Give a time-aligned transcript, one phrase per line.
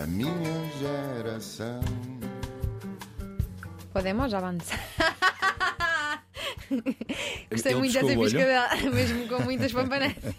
[0.00, 0.32] a minha
[0.78, 1.80] geração.
[3.92, 4.80] Podemos avançar.
[7.50, 10.34] Gostei Ele muito dessa piscadela, mesmo com muitas pampanetas.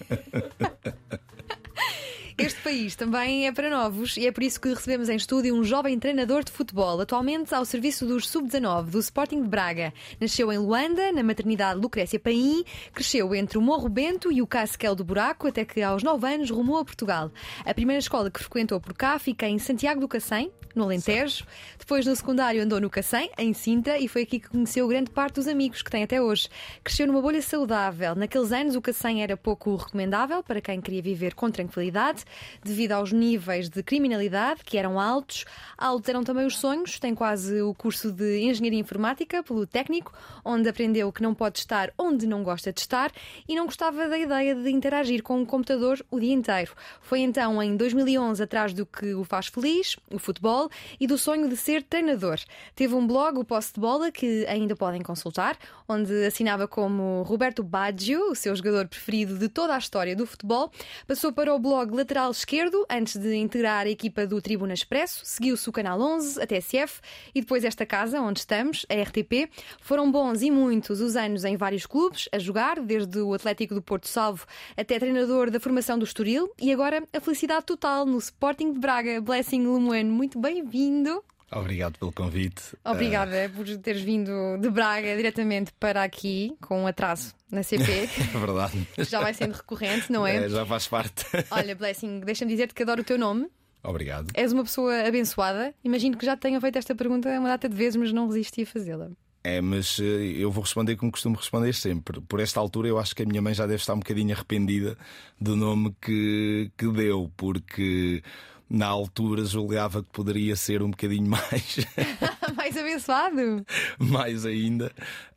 [2.71, 5.99] País também é para novos e é por isso que recebemos em estúdio um jovem
[5.99, 9.93] treinador de futebol, atualmente ao serviço dos Sub-19 do Sporting de Braga.
[10.21, 14.95] Nasceu em Luanda, na maternidade Lucrécia Paim, cresceu entre o Morro Bento e o Casquel
[14.95, 17.29] do Buraco, até que aos 9 anos rumou a Portugal.
[17.65, 21.45] A primeira escola que frequentou por cá fica em Santiago do Cacém, no Alentejo.
[21.77, 25.35] Depois, no secundário, andou no Cacém, em Sintra, e foi aqui que conheceu grande parte
[25.35, 26.47] dos amigos que tem até hoje.
[26.83, 28.15] Cresceu numa bolha saudável.
[28.15, 32.23] Naqueles anos, o Cacém era pouco recomendável para quem queria viver com tranquilidade,
[32.63, 35.45] devido aos níveis de criminalidade, que eram altos.
[35.77, 36.99] Altos eram também os sonhos.
[36.99, 41.91] Tem quase o curso de Engenharia Informática, pelo técnico, onde aprendeu que não pode estar
[41.97, 43.11] onde não gosta de estar
[43.47, 46.73] e não gostava da ideia de interagir com o computador o dia inteiro.
[47.01, 51.47] Foi então em 2011 atrás do que o faz feliz, o futebol, e do sonho
[51.47, 52.39] de ser treinador.
[52.75, 57.63] Teve um blog, o Posse de Bola, que ainda podem consultar, onde assinava como Roberto
[57.63, 60.71] Baggio, o seu jogador preferido de toda a história do futebol.
[61.07, 62.50] Passou para o blog Lateral Esquerdo,
[62.89, 65.21] antes de integrar a equipa do Tribuna Expresso.
[65.23, 66.99] Seguiu-se o Canal 11, a TSF
[67.33, 69.49] e depois esta casa, onde estamos, a RTP.
[69.79, 73.81] Foram bons e muitos os anos em vários clubes, a jogar, desde o Atlético do
[73.81, 76.51] Porto Salvo até treinador da formação do Estoril.
[76.59, 79.21] E agora a felicidade total no Sporting de Braga.
[79.21, 81.23] Blessing Lemoine, muito bem-vindo.
[81.51, 82.61] Obrigado pelo convite.
[82.85, 88.05] Obrigada por teres vindo de Braga diretamente para aqui, com um atraso na CP, É
[88.39, 88.87] verdade.
[88.99, 90.45] já vai sendo recorrente, não é?
[90.45, 91.25] É, já faz parte.
[91.51, 93.47] Olha, Blessing, deixa-me dizer-te que adoro o teu nome.
[93.83, 94.27] Obrigado.
[94.33, 95.73] És uma pessoa abençoada.
[95.83, 98.61] Imagino que já te tenha feito esta pergunta uma data de vezes, mas não resisti
[98.61, 99.09] a fazê-la.
[99.43, 100.03] É, mas eh,
[100.37, 102.21] eu vou responder como costumo responder sempre.
[102.21, 104.95] Por esta altura, eu acho que a minha mãe já deve estar um bocadinho arrependida
[105.39, 108.21] do nome que, que deu, porque
[108.71, 111.77] na altura julgava que poderia ser um bocadinho mais,
[112.55, 113.65] Mais abençoado.
[113.99, 114.91] mais ainda.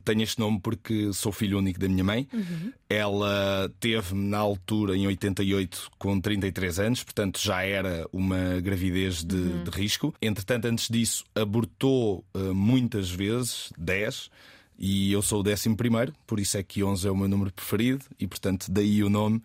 [0.05, 2.27] Tenho este nome porque sou filho único da minha mãe.
[2.87, 9.63] Ela teve-me na altura, em 88, com 33 anos, portanto já era uma gravidez de,
[9.63, 10.13] de risco.
[10.21, 14.29] Entretanto, antes disso, abortou eh, muitas vezes, 10.
[14.77, 17.51] E eu sou o décimo primeiro, por isso é que 11 é o meu número
[17.51, 19.41] preferido e, portanto, daí o nome.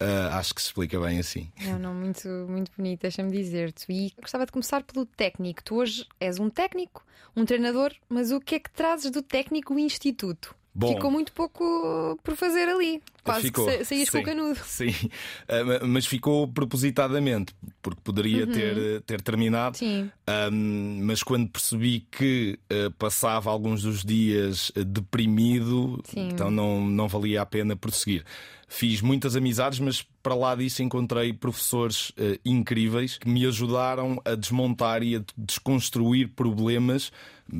[0.00, 1.50] Ah, acho que se explica bem assim.
[1.64, 3.84] É um nome muito, muito bonito, deixa-me dizer-te.
[3.90, 5.62] E gostava de começar pelo técnico.
[5.62, 7.04] Tu hoje és um técnico,
[7.36, 10.54] um treinador, mas o que é que trazes do técnico instituto?
[10.76, 10.92] Bom.
[10.92, 13.00] Ficou muito pouco por fazer ali.
[13.22, 14.58] Quase Ficou, que sa saías com o canudo.
[14.64, 14.92] Sim,
[15.48, 19.76] ma- mas ficou propositadamente, porque poderia ter, ter terminado.
[19.78, 20.10] Sim.
[20.26, 26.28] Ahm, mas quando percebi que ah, passava alguns dos dias deprimido, Sim.
[26.32, 28.24] então não, não valia a pena prosseguir.
[28.74, 34.34] Fiz muitas amizades, mas para lá disso encontrei professores ah, incríveis que me ajudaram a
[34.34, 37.12] desmontar e a desconstruir problemas,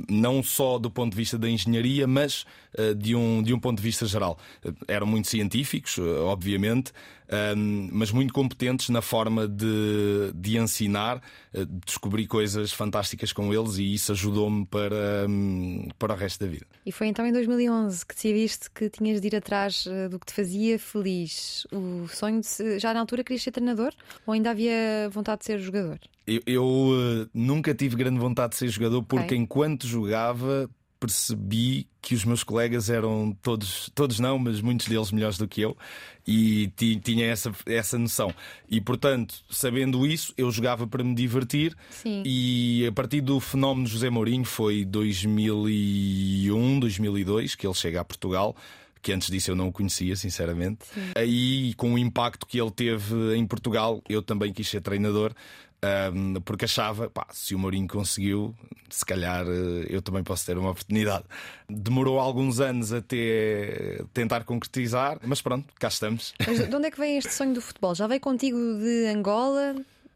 [0.09, 3.77] não só do ponto de vista da engenharia, mas ah, de, um, de um ponto
[3.77, 4.39] de vista geral.
[4.65, 6.91] Ah, Eram muito científicos, obviamente,
[7.29, 11.21] ahm, mas muito competentes na forma de, de ensinar.
[11.55, 16.51] Ah, Descobri coisas fantásticas com eles e isso ajudou-me para, hum, para o resto da
[16.51, 16.67] vida.
[16.87, 20.27] E foi então em 2011 que decidiste que tinhas de ir atrás eh, do que
[20.27, 21.67] te fazia feliz.
[21.73, 22.79] O sonho de se...
[22.79, 23.93] já na altura querias ser treinador
[24.27, 25.99] ou ainda havia vontade de ser jogador?
[26.27, 26.91] Eu, eu,
[27.25, 29.39] eh, nunca tive grande vontade de ser jogador porque Ok.
[29.39, 35.37] enquanto jogava percebi que os meus colegas eram todos, todos não, mas muitos deles melhores
[35.37, 35.77] do que eu
[36.27, 38.33] e ti- tinha essa, essa noção.
[38.71, 42.23] E portanto, sabendo isso, eu jogava para me divertir Sim.
[42.25, 48.57] e a partir do fenómeno José Mourinho foi 2001, 2002 que ele chega a Portugal.
[49.05, 50.79] Que antes disso eu não o conhecia, sinceramente.
[51.15, 55.35] Aí, com o impacto que ele teve em Portugal, eu também quis ser treinador,
[56.47, 58.55] porque achava, pá, se o Mourinho conseguiu,
[58.89, 61.25] se calhar eh, eu também posso ter uma oportunidade.
[61.69, 66.33] Demorou alguns anos até tentar concretizar, mas pronto, cá estamos.
[66.47, 67.95] Mas de onde é que vem este sonho do futebol?
[67.95, 69.75] Já veio contigo de Angola?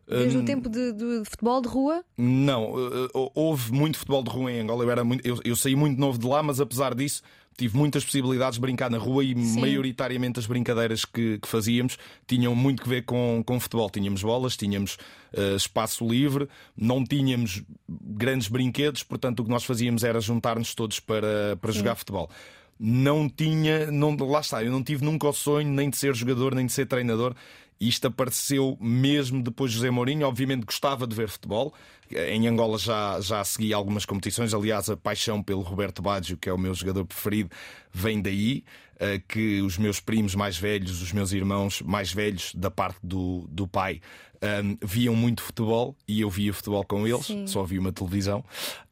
[0.09, 0.41] Desde Hum.
[0.41, 2.03] o tempo de, de futebol de rua?
[2.17, 4.83] Não, eh, eh, houve muito futebol de rua em Angola.
[4.85, 7.23] Eu, era muito, eu, eu saí muito novo de lá, mas apesar disso,
[7.59, 9.61] tive muitas possibilidades de brincar na rua e Sim.
[9.61, 13.91] maioritariamente as brincadeiras que, que fazíamos tinham muito que ver com, com futebol.
[13.91, 14.97] Tínhamos bolas, tínhamos
[15.33, 21.01] eh, espaço livre, não tínhamos grandes brinquedos, portanto o que nós fazíamos era juntar-nos todos
[21.01, 22.31] para, para jogar futebol.
[22.79, 26.55] Não tinha, não, lá está, eu não tive nunca o sonho nem de ser jogador,
[26.55, 27.35] nem de ser treinador.
[27.81, 30.27] Isto apareceu mesmo depois de José Mourinho.
[30.27, 31.73] Obviamente gostava de ver futebol.
[32.11, 34.53] Em Angola já, já segui algumas competições.
[34.53, 37.51] Aliás, a paixão pelo Roberto Baggio, que é o meu jogador preferido,
[37.93, 38.65] vem daí.
[39.01, 43.47] Eh, que os meus primos mais velhos, os meus irmãos mais velhos, da parte do,
[43.49, 44.01] do pai,
[44.41, 47.47] ehm, viam muito futebol e eu via futebol com eles, Sim.
[47.47, 48.45] só via uma televisão.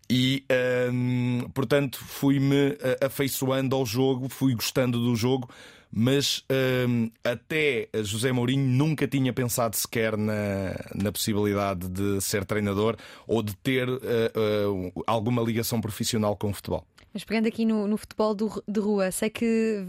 [0.08, 0.44] E,
[0.92, 5.50] um, portanto, fui-me eh, afeiçoando ao jogo, fui gostando do jogo,
[5.90, 6.44] mas
[6.88, 12.96] um, até José Mourinho nunca tinha pensado sequer na, na possibilidade de ser treinador
[13.26, 16.84] ou de ter uh, uh, alguma ligação profissional com o futebol.
[17.12, 19.86] Mas pegando aqui no, no futebol do, de rua, sei que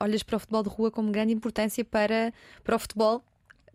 [0.00, 2.32] olhas para o futebol de rua como grande importância para,
[2.62, 3.22] para o futebol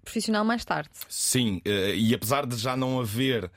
[0.04, 0.90] profissional mais tarde.
[1.08, 3.52] Sim, e apesar de já não haver eh,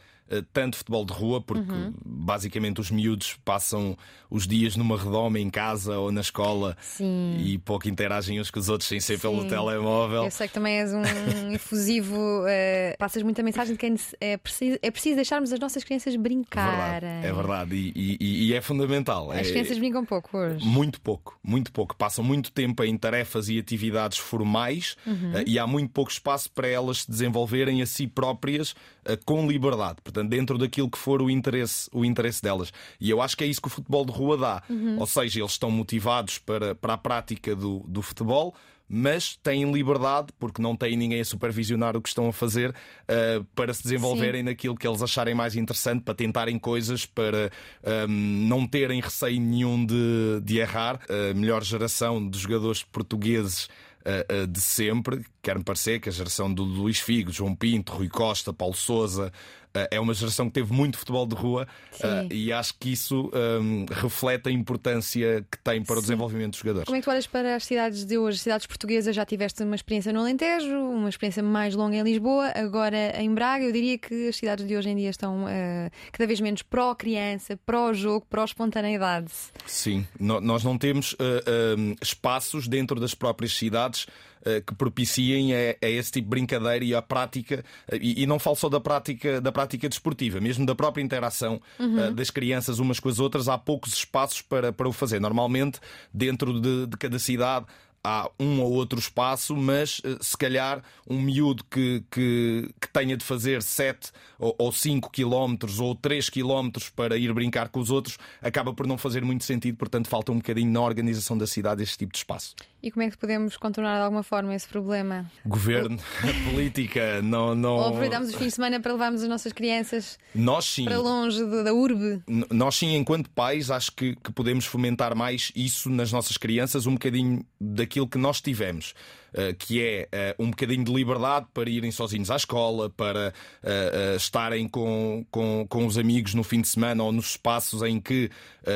[0.53, 1.93] tanto futebol de rua, porque uhum.
[2.05, 3.97] basicamente os miúdos passam
[4.31, 7.37] os dias numa redoma em casa ou na escola Sim.
[7.39, 9.23] e pouco interagem uns com os outros sem ser Sim.
[9.23, 10.25] pelo telemóvel.
[10.25, 11.03] Eu sei que também és um
[11.53, 16.17] efusivo, uh, passas muita mensagem de que é preciso, é preciso deixarmos as nossas crianças
[16.17, 17.03] brincar.
[17.03, 19.31] É verdade, e, e, e, é fundamental.
[19.31, 20.65] As é, crianças brincam pouco hoje.
[20.65, 21.97] Muito pouco, muito pouco.
[21.97, 25.33] Passam muito tempo em tarefas e atividades formais uhum.
[25.33, 29.47] uh, e há muito pouco espaço para elas se desenvolverem a si próprias uh, com
[29.47, 29.97] liberdade.
[30.03, 32.73] Portanto, portanto, dentro daquilo que for o interesse, o interesse delas.
[33.01, 34.63] E eu acho que é isso que o futebol de rua dá.
[34.69, 34.99] Uhum.
[34.99, 38.55] Ou seja, eles estão motivados para, para a prática do, do futebol
[38.95, 43.43] mas têm liberdade, porque não têm ninguém a supervisionar o que estão a fazer, uh,
[43.55, 44.45] para se desenvolverem Sim.
[44.51, 47.51] naquilo que eles acharem mais interessante, para tentarem coisas, para
[47.83, 51.01] um, ehm, não terem receio nenhum de, de errar.
[51.09, 53.67] A melhor geração de jogadores portugueses.
[54.03, 58.09] Uh, uh, de sempre, quer-me parecer que a geração do Luís Figo, João Pinto, Rui
[58.09, 62.53] Costa, Paulo Souza, eh, é uma geração que teve muito futebol de rua uh, e
[62.53, 65.99] acho que isso um, reflete a importância que tem para Sim.
[65.99, 66.87] o desenvolvimento dos jogadores.
[66.87, 68.37] Como é que tu olhas para as cidades de hoje?
[68.37, 72.53] As cidades portuguesas já tiveste uma experiência no Alentejo, uma experiência mais longa em Lisboa,
[72.55, 73.65] agora em Braga.
[73.65, 77.59] Eu diria que as cidades de hoje em dia estão uh, cada vez menos pró-criança,
[77.65, 79.31] pró-jogo, pró-espontaneidade.
[79.67, 84.32] Sim, no, nós não temos uh, espaços dentro das próprias cidades eh,
[84.67, 88.39] que propiciem a, a, esse tipo de brincadeira e a prática, eh, e, e, não
[88.39, 92.09] falo só da prática, da prática desportiva, mesmo da própria interação uhum.
[92.09, 95.21] uh, das crianças umas com as outras, há poucos espaços para, para o fazer.
[95.21, 95.81] Normalmente,
[96.13, 97.67] dentro de, de cada cidade,
[98.05, 103.17] há um ou outro espaço, mas eh, se calhar um miúdo que, que, que tenha
[103.17, 108.19] de fazer 7 ou 5 quilómetros ou 3 quilómetros para ir brincar com os outros
[108.41, 111.99] acaba por não fazer muito sentido, portanto falta um bocadinho na organização da cidade este
[111.99, 112.57] tipo de espaço.
[112.83, 115.31] E como é que podemos contornar de alguma forma esse problema?
[115.47, 115.99] Governo,
[116.51, 117.75] política, não, não.
[117.75, 120.85] Ou aproveitamos os fins de semana para levarmos as nossas crianças nós, sim.
[120.85, 122.21] para longe da urbe?
[122.51, 126.95] Nós sim, enquanto pais, acho que, que podemos fomentar mais isso nas nossas crianças, um
[126.95, 128.95] bocadinho daqui aquilo que nós tivemos.
[129.33, 133.33] Uh, que é uh, um bocadinho de liberdade para irem sozinhos à escola, para
[133.63, 137.99] uh, estarem com, com, com os amigos no fim de semana ou nos espaços em
[137.99, 138.31] que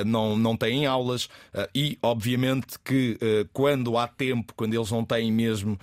[0.04, 1.28] não, não têm aulas,
[1.72, 3.16] e obviamente que
[3.52, 5.78] quando há tempo, quando eles não têm mesmo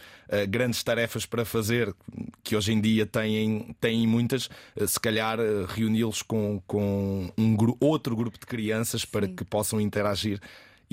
[0.50, 1.96] grandes tarefas para fazer,
[2.44, 4.50] que hoje em dia têm, têm muitas,
[4.86, 5.38] se calhar
[5.70, 9.36] reuni-los com, com um, outro grupo de crianças para Sim.
[9.36, 10.42] que possam interagir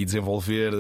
[0.00, 0.73] e desenvolver.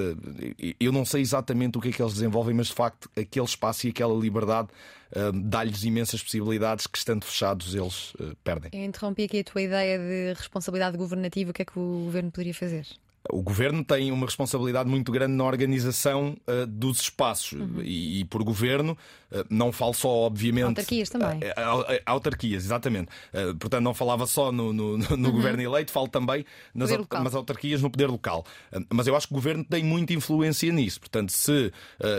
[0.58, 3.44] Eh, eu não sei exatamente o que é que eles desenvolvem, mas de facto aquele
[3.44, 4.68] espaço e aquela liberdade
[5.14, 8.70] uh, dá-lhes imensas possibilidades que, estando fechados, eles uh, perdem.
[8.72, 11.50] Eu interrompi aqui a tua ideia de responsabilidade governativa.
[11.50, 12.86] O que é que o governo poderia fazer?
[13.28, 17.82] o governo tem uma responsabilidade muito grande na organização uh, dos espaços uhum.
[17.82, 18.96] e, e, por governo
[19.48, 21.38] não falo só obviamente autarquias também.
[21.38, 23.08] uh, autarquias exatamente.
[23.58, 25.32] Portanto não falava só no, no, no uhum.
[25.32, 26.44] governo eleito falo também
[26.74, 28.44] nas, nas autarquias no poder local.
[28.92, 31.00] Mas eu acho que o governo tem muita influência nisso.
[31.00, 31.72] Portanto se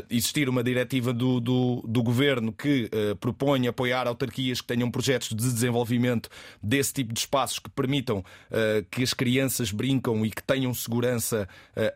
[0.10, 2.89] existir uma diretiva do, do, do governo que
[3.20, 6.30] propõe apoiar autarquias que tenham projetos de desenvolvimento
[6.62, 8.24] desse tipo de espaços que permitam
[8.89, 11.48] que as crianças brincam e que tenham segurança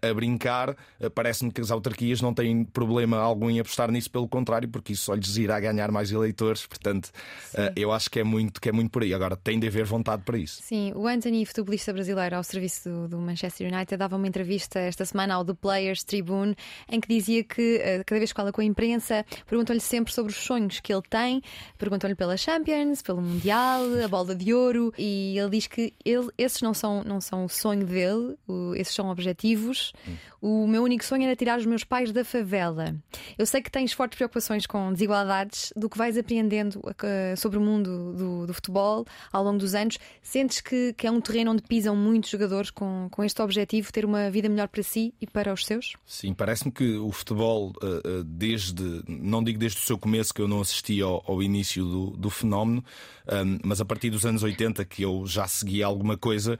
[0.01, 0.75] a brincar,
[1.13, 5.04] parece-me que as autarquias não têm problema algum em apostar nisso, pelo contrário, porque isso
[5.05, 6.65] só lhes irá ganhar mais eleitores.
[6.65, 7.11] Portanto,
[7.49, 7.61] Sim.
[7.75, 9.13] eu acho que é, muito, que é muito por aí.
[9.13, 10.61] Agora, tem de haver vontade para isso.
[10.61, 15.05] Sim, o Anthony, futebolista brasileiro ao serviço do, do Manchester United, dava uma entrevista esta
[15.05, 16.55] semana ao The Players Tribune,
[16.89, 20.37] em que dizia que cada vez que fala com a imprensa, perguntam-lhe sempre sobre os
[20.37, 21.41] sonhos que ele tem,
[21.77, 26.61] perguntam-lhe pela Champions, pelo Mundial, a bola de ouro, e ele diz que ele, esses
[26.61, 29.93] não são, não são o sonho dele, o, esses são objetivos.
[30.07, 30.15] Hum.
[30.41, 32.95] O meu único sonho era tirar os meus pais da favela.
[33.35, 37.61] Eu sei que tens fortes preocupações com desigualdades, do que vais apreendendo uh, sobre o
[37.61, 41.61] mundo do, do, futebol ao longo dos anos, sentes que, que, é um terreno onde
[41.61, 45.53] pisam muitos jogadores com, com este objetivo, ter uma vida melhor para si e para
[45.53, 45.93] os seus?
[46.05, 50.47] Sim, parece-me que o futebol, uh, desde, não digo desde o seu começo, que eu
[50.47, 52.83] não assisti ao, ao início do, do fenómeno,
[53.31, 56.59] um, mas a partir dos anos 80, que eu já segui alguma coisa,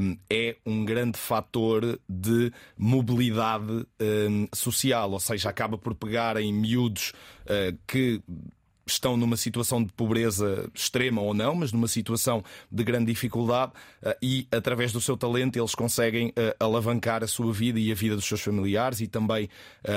[0.00, 6.52] um, é um grande fator de mobilidade um, social, ou seja, acaba por pegar em
[6.52, 7.12] miúdos
[7.86, 8.22] que
[8.86, 13.72] estão numa situação de pobreza extrema ou não, mas numa situação de grande dificuldade
[14.02, 17.94] uh, e, através do seu talento, eles conseguem uh, alavancar a sua vida e a
[17.94, 19.48] vida dos seus familiares e também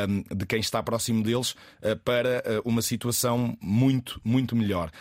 [0.09, 1.55] um, de quem está próximo deles
[2.03, 4.91] para uma situação muito, muito melhor.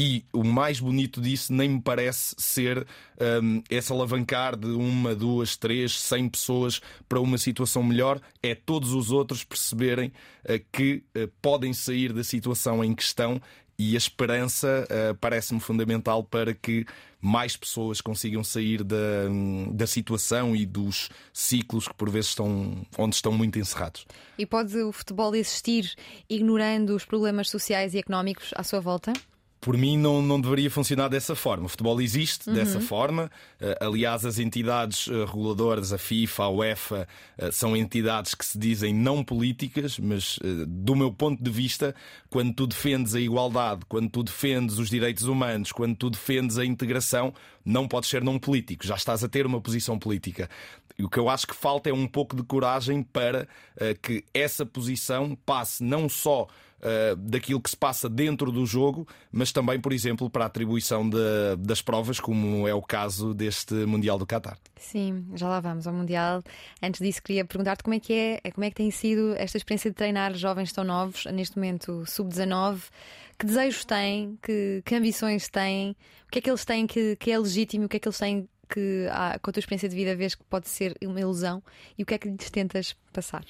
[0.00, 2.86] E o mais bonito disso nem me parece ser
[3.42, 8.92] um, esse alavancar de uma, duas, três, cem pessoas para uma situação melhor, é todos
[8.92, 10.12] os outros perceberem
[10.44, 13.42] uh, que uh, podem sair da situação em questão
[13.76, 16.86] e a esperança uh, parece-me fundamental para que
[17.20, 18.96] mais pessoas consigam sair da,
[19.72, 24.06] da situação e dos ciclos que por vezes estão onde estão muito encerrados.
[24.38, 25.92] E pode o futebol existir
[26.30, 29.12] ignorando os problemas sociais e económicos à sua volta?
[29.60, 31.66] Por mim não, não deveria funcionar dessa forma.
[31.66, 32.54] O futebol existe uhum.
[32.54, 33.30] dessa forma.
[33.60, 38.56] Uh, aliás, as entidades uh, reguladoras, a FIFA, a UEFA, uh, são entidades que se
[38.58, 41.94] dizem não políticas, mas do meu ponto de vista,
[42.30, 46.64] quando tu defendes a igualdade, quando tu defendes os direitos humanos, quando tu defendes a
[46.64, 47.34] integração,
[47.64, 48.86] não podes ser não político.
[48.86, 50.48] Já estás a ter uma posição política.
[50.96, 53.46] E o que eu acho que falta é um pouco de coragem para
[54.02, 56.48] que essa posição passe não só
[56.80, 61.08] uh, daquilo que se passa dentro do jogo, mas também, por exemplo, para a atribuição
[61.08, 61.18] de,
[61.58, 64.58] das provas, como é o caso deste Mundial do Qatar.
[64.76, 66.42] Sim, já lá vamos ao Mundial.
[66.82, 69.90] Antes disso, queria perguntar-te como é que é, como é que tem sido esta experiência
[69.90, 72.80] de treinar jovens tão novos, neste momento sub-19.
[73.38, 74.36] Que desejos têm?
[74.42, 75.92] Que, que, ambições têm?
[76.26, 77.86] O que é que eles têm que, que é legítimo?
[77.86, 79.06] O que é que eles têm que,
[79.40, 81.62] com a tua experiência de vida, vês que pode ser uma ilusão?
[81.96, 83.44] E o que é que lhes tentas passar?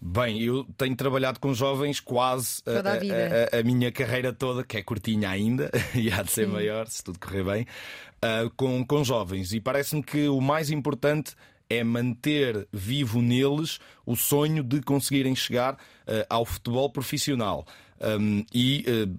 [0.00, 4.76] Bem, eu tenho trabalhado com jovens quase a, a, a, a, minha carreira toda, que
[4.76, 6.52] é curtinha ainda, e há de ser Sim.
[6.52, 7.66] maior, se tudo correr bem,
[8.24, 9.52] uh, com, com jovens.
[9.52, 11.34] E parece-me que o mais importante
[11.68, 17.66] é manter vivo neles o sonho de conseguirem chegar uh, ao futebol profissional.
[18.00, 19.16] Um, e uh,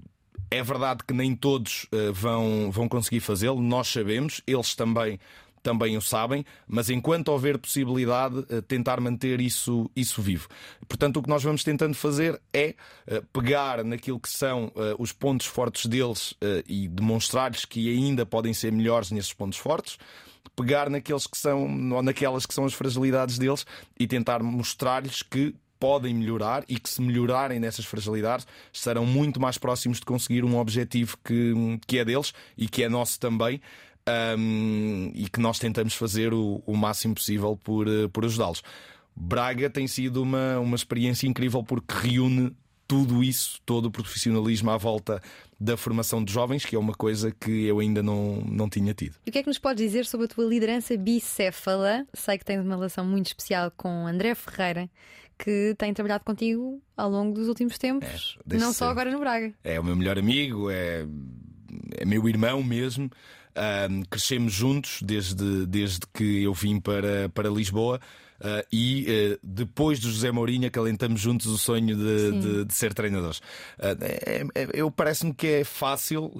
[0.50, 5.20] é verdade que nem todos vão, vão conseguir fazê-lo, nós sabemos, eles também
[5.62, 10.48] também o sabem, mas enquanto houver possibilidade, eh, tentar manter isso, isso vivo.
[10.88, 12.76] Portanto, o que nós vamos tentando fazer é
[13.08, 16.34] eh, pegar naquilo que são eh, os pontos fortes deles
[16.68, 19.98] e demonstrar-lhes que ainda podem ser melhores nesses pontos fortes
[20.56, 21.64] pegar naqueles que são,
[21.94, 23.66] ou naquelas que são as fragilidades deles
[23.98, 29.58] e tentar mostrar-lhes que podem melhorar e que se melhorarem nessas fragilidades estarão muito mais
[29.58, 31.54] próximos de conseguir um objetivo que,
[31.88, 33.62] que é deles e que é nosso também
[34.38, 38.64] um, e que nós tentamos fazer o, o máximo possível por, eh, por ajudá-los.
[39.16, 42.56] Braga tem sido uma, uma experiência incrível porque reúne
[42.90, 45.22] tudo isso, todo o profissionalismo à volta
[45.60, 49.16] da formação de jovens, que é uma coisa que eu ainda não, não tinha tido.
[49.28, 52.08] E o que é que nos podes dizer sobre a tua liderança bicéfala?
[52.14, 54.90] Sei que tens uma relação muito especial com André Ferreira,
[55.38, 59.54] que tem trabalhado contigo ao longo dos últimos tempos, é, não só agora no Braga.
[59.64, 61.06] É o meu melhor amigo, é,
[61.92, 63.12] é meu irmão mesmo.
[63.56, 68.00] Um, crescemos juntos desde, desde que eu vim para, para Lisboa.
[68.40, 72.94] Uh, e uh, depois do José Mourinho acalentamos juntos o sonho de, de, de ser
[72.94, 73.40] treinadores.
[73.78, 76.32] Uh, é, é, eu parece-me que é fácil.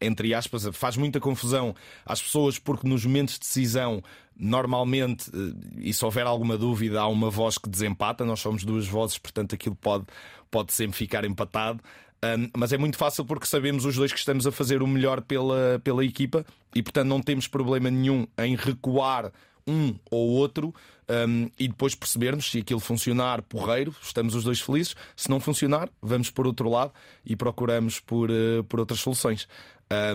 [0.00, 1.74] Entre aspas, faz muita confusão
[2.06, 4.02] às pessoas porque nos momentos de decisão
[4.38, 5.28] normalmente,
[5.76, 8.24] e se houver alguma dúvida, há uma voz que desempata.
[8.24, 10.06] Nós somos duas vozes, portanto aquilo pode,
[10.48, 11.82] pode sempre ficar empatado.
[12.24, 15.20] Um, mas é muito fácil porque sabemos os dois que estamos a fazer o melhor
[15.20, 16.44] pela, pela equipa
[16.74, 19.32] e, portanto, não temos problema nenhum em recuar
[19.66, 20.74] um ou outro
[21.08, 24.96] um, e depois percebermos se aquilo funcionar porreiro, estamos os dois felizes.
[25.14, 26.92] Se não funcionar, vamos por outro lado
[27.24, 29.46] e procuramos por, uh, por outras soluções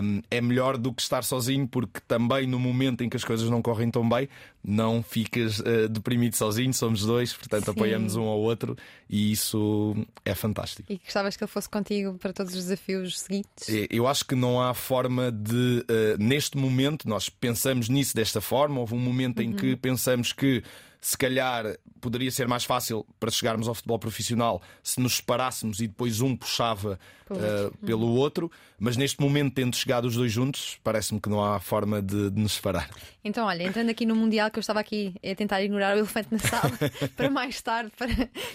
[0.02, 3.48] um, é melhor do que estar sozinho, porque também no momento em que as coisas
[3.50, 4.28] não correm tão bem,
[4.62, 7.70] não ficas uh, deprimido sozinho, somos dois, portanto Sim.
[7.72, 8.76] apoiamos um ao outro
[9.08, 10.90] e isso é fantástico.
[10.92, 13.68] E gostavas que ele fosse contigo para todos os desafios seguintes?
[13.90, 18.80] Eu acho que não há forma de, uh, neste momento, nós pensamos nisso desta forma,
[18.80, 19.46] houve um momento uhum.
[19.46, 20.62] em que pensamos que
[21.04, 25.86] se calhar poderia ser mais fácil para chegarmos ao futebol profissional se nos separássemos e
[25.86, 31.20] depois um puxava uh, pelo outro, mas neste momento, tendo chegado os dois juntos, parece-me
[31.20, 32.88] que não há forma de, de, nos separar.
[33.22, 36.28] Então, olha, entrando aqui no Mundial, que eu estava aqui a tentar ignorar o elefante
[36.30, 36.72] na sala
[37.14, 38.08] para mais tarde, para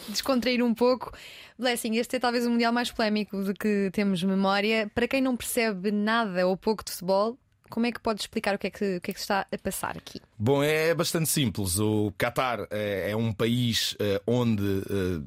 [0.09, 1.11] descontrair um pouco.
[1.55, 4.89] Blessing, este é talvez o Mundial mais polémico de que temos memória.
[4.95, 7.37] Para quem não percebe nada ou pouco de futebol,
[7.69, 9.57] como é que pode explicar o que é que, o que, é que está a
[9.57, 10.21] passar aqui?
[10.37, 11.79] Bom, é bastante simples.
[11.79, 15.23] O Qatar é, é um país uh, onde uh,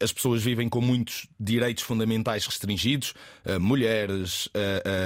[0.00, 4.48] as pessoas vivem com muitos direitos fundamentais restringidos: uh, mulheres,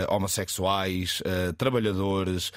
[0.08, 1.22] homossexuais,
[1.56, 2.52] trabalhadores,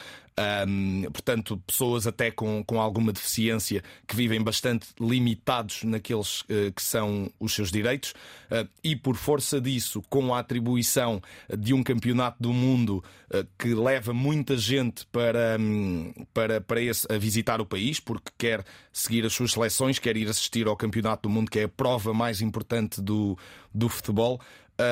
[0.67, 6.81] um, portanto, pessoas até com, com alguma deficiência que vivem bastante limitados naqueles uh, que
[6.81, 8.11] são os seus direitos,
[8.51, 11.21] uh, e por força disso, com a atribuição
[11.57, 13.03] de um campeonato do mundo
[13.33, 18.31] uh, que leva muita gente para, um, para, para esse, a visitar o país, porque
[18.37, 18.63] quer
[18.93, 22.13] seguir as suas seleções, quer ir assistir ao campeonato do mundo, que é a prova
[22.13, 23.37] mais importante do,
[23.73, 24.39] do futebol.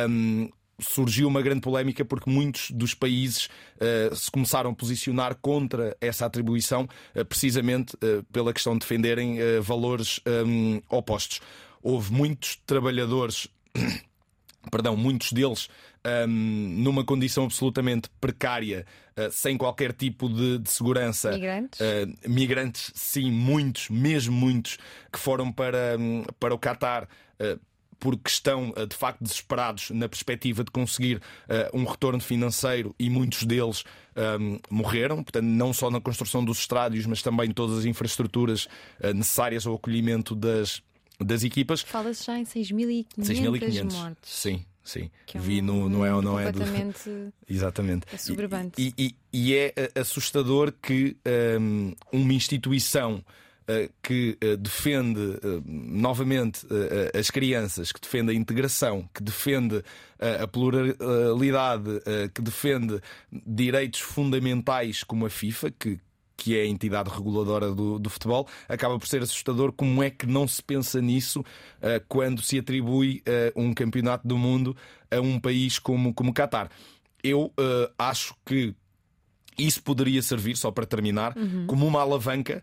[0.09, 5.95] Um, surgiu uma grande polémica porque muitos dos países uh, se começaram a posicionar contra
[6.01, 11.41] essa atribuição, uh, precisamente uh, pela questão de defenderem valores um, opostos.
[11.81, 13.47] Houve muitos trabalhadores,
[14.71, 15.69] perdão, muitos deles
[16.27, 18.85] um, numa condição absolutamente precária,
[19.31, 21.31] sem qualquer tipo de, de segurança.
[21.31, 21.79] Migrantes?
[22.27, 24.77] migrantes, sim, muitos, mesmo muitos,
[25.11, 27.07] que foram para, um, para o Qatar
[28.05, 33.09] porque estão eh, de facto desesperados na perspectiva de conseguir uh, um retorno financeiro e
[33.09, 33.83] muitos deles
[34.15, 38.65] um, ehm, morreram, portanto, não só na construção dos estádios, mas também todas as infraestruturas
[39.01, 40.83] uh, necessárias ao acolhimento das,
[41.19, 41.81] das equipas.
[41.81, 44.31] Fala-se já em 6.500 mortes.
[44.31, 44.63] Sim.
[44.83, 46.59] Sim, é um vi no, não é ou não é do...
[47.49, 48.05] Exatamente.
[48.13, 48.17] É
[48.77, 53.44] e, e, e, é assustador que um, ehm, uma instituição eh,
[54.01, 56.65] que eh, defende eh, novamente
[57.17, 59.83] as crianças, que defende a integração, que defende
[60.19, 62.01] a pluralidade,
[62.33, 65.99] que defende direitos fundamentais como a FIFA, que,
[66.37, 70.25] que é a entidade reguladora do, do, futebol, acaba por ser assustador como é que
[70.25, 74.75] não se pensa nisso uh, quando se atribui uh, um campeonato do mundo
[75.09, 76.69] a um país como, como Qatar.
[77.23, 78.75] Eu uh, acho que
[79.57, 81.65] isso poderia servir, só para terminar, uhum.
[81.65, 82.61] como uma alavanca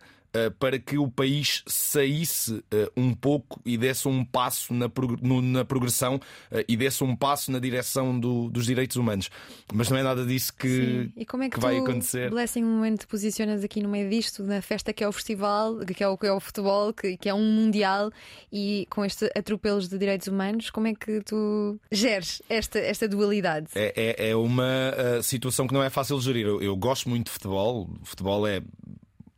[0.59, 2.65] para que o país saísse uh,
[2.97, 8.19] um pouco e desse um passo na, progressão uh, e desse um passo na direção
[8.19, 9.31] do, dos direitos humanos.
[9.73, 12.31] Mas não é nada disso que, e como é que, que tu, vai acontecer.
[12.31, 15.79] Blessing, um momento te posicionas aqui no meio disto, na festa que é o festival,
[15.81, 18.11] que é o, que é o futebol, que, que é um mundial,
[18.51, 23.69] e com estes atropelos de direitos humanos, como é que tu geres esta, esta dualidade?
[23.75, 26.47] É, é, é uma situação que não é fácil de gerir.
[26.47, 28.62] Eu, eu gosto muito de futebol, o futebol é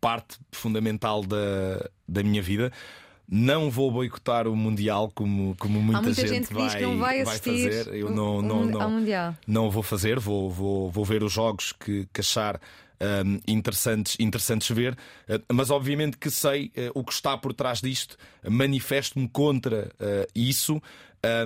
[0.05, 2.71] parte fundamental da, da minha vida.
[3.27, 7.89] Não vou boicotar o Mundial como, como muita, muita gente, gente vai, vai, vai fazer.
[7.95, 12.21] Eu não, não, não, não vou fazer, vou, vou, vou ver os jogos que, que
[12.21, 12.61] achar
[13.01, 17.81] um, interessantes, interessantes ver, uh, mas obviamente que sei uh, o que está por trás
[17.81, 20.83] disto, manifesto-me contra uh, isso.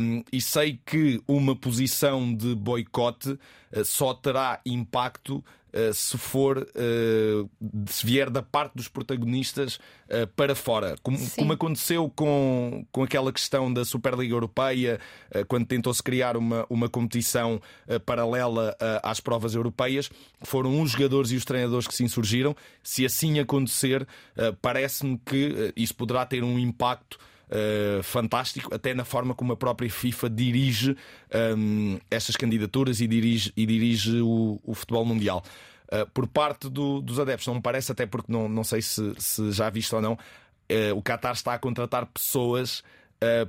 [0.00, 3.38] Um, e sei que uma posição de boicote
[3.84, 7.50] só terá impacto eh, se for uh,
[7.86, 13.30] se vier da parte dos protagonistas uh, para fora, como, como, aconteceu com, com aquela
[13.30, 14.98] questão da Superliga Europeia,
[15.46, 17.60] quando tentou-se criar uma, uma competição
[18.06, 20.10] paralela às provas europeias,
[20.42, 22.56] foram os jogadores e os treinadores que se insurgiram.
[22.82, 24.06] Se assim acontecer,
[24.62, 27.18] parece-me que isso poderá ter um impacto.
[27.50, 30.90] Uh, fantástico, até na forma como a própria FIFA dirige
[31.56, 35.42] um, ehm, estas candidaturas e dirige, e dirige o, o futebol mundial.
[35.90, 39.14] Uh, por parte do, dos adeptos, não me parece, até porque não, não sei se,
[39.16, 42.82] se já visto ou não, uh, o Qatar está a contratar pessoas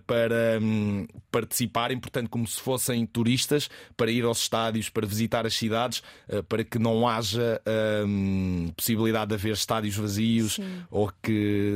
[0.08, 5.54] para um, participarem, portanto, como se fossem turistas, para ir aos estádios, para visitar as
[5.54, 7.62] cidades, uh, para que não haja
[8.06, 10.84] um, possibilidade de haver estádios vazios Sim.
[10.90, 11.74] ou que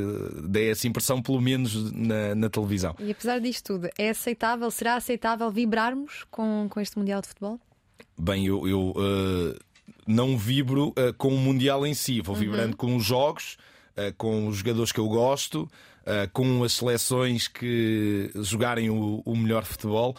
[0.48, 2.96] dê essa impressão, pelo menos na, na, televisão.
[2.98, 7.60] E apesar disto tudo, é aceitável, será aceitável vibrarmos com, com este Mundial de Futebol?
[8.18, 8.66] Bem, eu.
[8.68, 9.74] eu uh,
[10.06, 12.40] não vibro uh, com o Mundial em si, vou uhum.
[12.40, 13.56] vibrando com os jogos,
[14.16, 15.62] com os jogadores que eu gosto,
[16.02, 20.16] uh, com as seleções que jogarem o, o melhor futebol.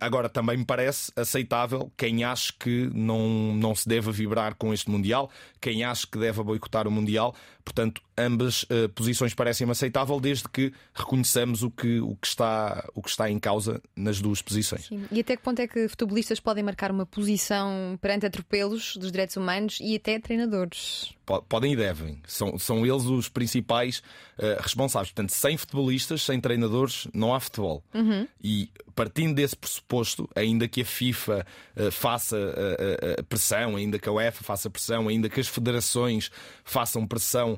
[0.00, 4.90] Agora, também me parece aceitável quem acha que não, não se deve vibrar com este
[4.90, 7.34] Mundial, quem acha que deve boicotar o Mundial,
[7.68, 13.02] portanto, ambas uh, posições parecem-me aceitável desde que reconheçamos o que, o, que está, o
[13.02, 14.86] que está em causa nas duas posições.
[14.86, 15.04] Sim.
[15.12, 19.36] E até que ponto é que futebolistas podem marcar uma posição perante atropelos dos direitos
[19.36, 21.14] humanos e até treinadores?
[21.46, 22.22] Podem e devem.
[22.26, 23.98] São, são eles os principais
[24.38, 25.12] uh, responsáveis.
[25.12, 27.84] Portanto, sem futebolistas, sem treinadores, não há futebol.
[27.92, 28.26] Uhum.
[28.42, 32.38] E partindo desse pressuposto, ainda que a FIFA uh, faça
[33.28, 36.30] pressão, ainda que a UEFA faça pressão, ainda que as federações
[36.64, 37.57] façam pressão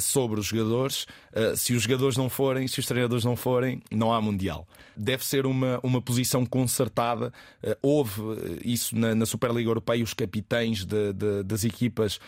[0.00, 4.12] sobre os jogadores, uh, se os jogadores não forem, se os treinadores não forem, não
[4.12, 4.66] há Mundial.
[4.96, 7.32] Deve ser uma, uma posição concertada.
[7.62, 8.22] Uh, houve
[8.64, 12.20] isso na, na, Superliga Europeia, os capitães de, de, das equipas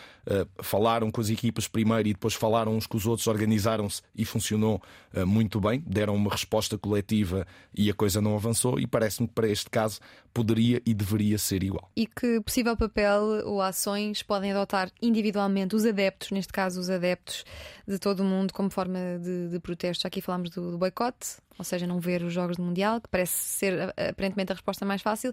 [0.63, 4.81] falaram com as equipas primeiro e depois falaram uns com os outros, organizaram-se e funcionou
[5.23, 5.83] muito bem.
[5.85, 7.45] Deram uma resposta coletiva
[7.77, 8.79] e a coisa não avançou.
[8.79, 9.99] E parece-me que para este caso
[10.33, 11.91] poderia e deveria ser igual.
[11.95, 17.44] E que possível papel ou ações podem adotar individualmente os adeptos, neste caso os adeptos
[17.87, 20.07] de todo o mundo, como forma de, de protesto?
[20.07, 23.33] Aqui falámos do, do boicote, ou seja, não ver os Jogos do Mundial, que parece
[23.33, 25.31] ser aparentemente a resposta mais fácil,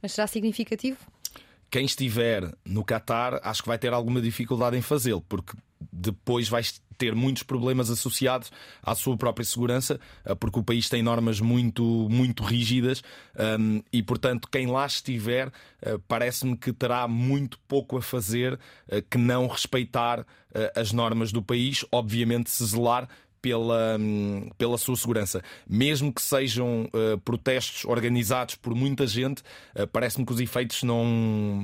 [0.00, 0.98] mas será significativo?
[1.70, 5.56] Quem estiver no Qatar acho que vai ter alguma dificuldade em fazê-lo, porque
[5.90, 6.62] depois vai
[7.02, 11.82] ter muitos problemas associados à sua própria segurança, eh, porque o país tem normas muito,
[12.08, 13.02] muito rígidas
[13.58, 19.02] um, e, portanto, quem lá estiver, uh, parece-me que terá muito pouco a fazer uh,
[19.10, 20.24] que não respeitar
[20.76, 23.08] as normas do país, obviamente, se zelar
[23.40, 25.42] pela, hum, pela sua segurança.
[25.66, 29.42] Mesmo que sejam uh, protestos organizados por muita gente,
[29.74, 31.04] uh, parece-me que os efeitos não,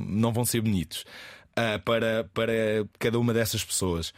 [0.08, 1.04] não vão ser bonitos
[1.58, 2.52] uh, para, para
[2.98, 4.14] cada uma dessas pessoas.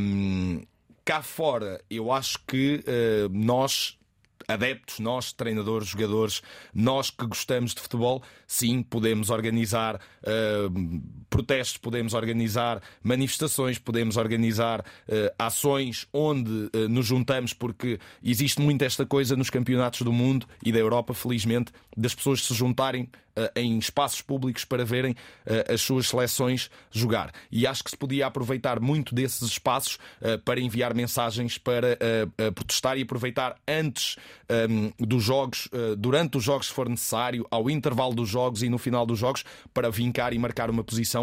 [0.00, 0.62] Um,
[1.04, 3.98] cá fora, eu acho que uh, nós
[4.48, 12.14] adeptos, nós, treinadores, jogadores, nós que gostamos de futebol, sim, podemos organizar uh, protestos, podemos
[12.14, 19.36] organizar manifestações, podemos organizar uh, ações onde uh, nos juntamos, porque existe muito esta coisa
[19.36, 23.08] nos campeonatos do mundo e da Europa, felizmente, das pessoas se juntarem
[23.54, 25.14] em espaços públicos para verem
[25.72, 27.32] as suas seleções jogar.
[27.52, 29.96] E acho que se podia aproveitar muito desses espaços
[30.44, 31.96] para enviar mensagens para
[32.52, 34.16] protestar e aproveitar antes
[34.68, 38.76] um, dos jogos, durante os jogos, se for necessário, ao intervalo dos jogos e no
[38.76, 41.17] final dos jogos, para vincar e marcar uma posição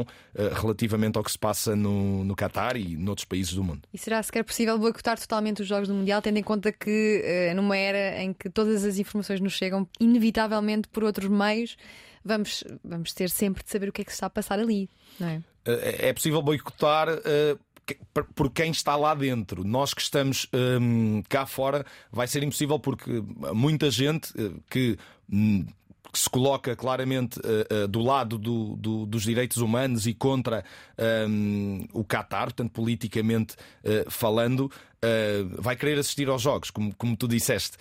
[0.61, 3.81] relativamente ao que se passa no, no Qatar e noutros países do mundo.
[3.93, 7.77] E será sequer possível boicotar totalmente os Jogos do Mundial, tendo em conta que, numa
[7.77, 11.77] era em que todas as informações nos chegam inevitavelmente por outros meios,
[12.23, 14.89] vamos, vamos ter sempre de saber o que é que se está a passar ali,
[15.19, 15.41] não é?
[15.65, 17.07] É possível boicotar
[18.33, 19.63] por quem está lá dentro.
[19.63, 24.33] Nós que estamos um, cá fora vai ser impossível porque muita gente
[24.69, 24.97] que.
[26.15, 30.63] Que se coloca claramente uh, uh, do lado do, do, dos direitos humanos e contra
[31.27, 34.71] um, o Qatar, portanto, politicamente uh, falando,
[35.59, 37.77] vai querer assistir aos jogos, como, como tu disseste.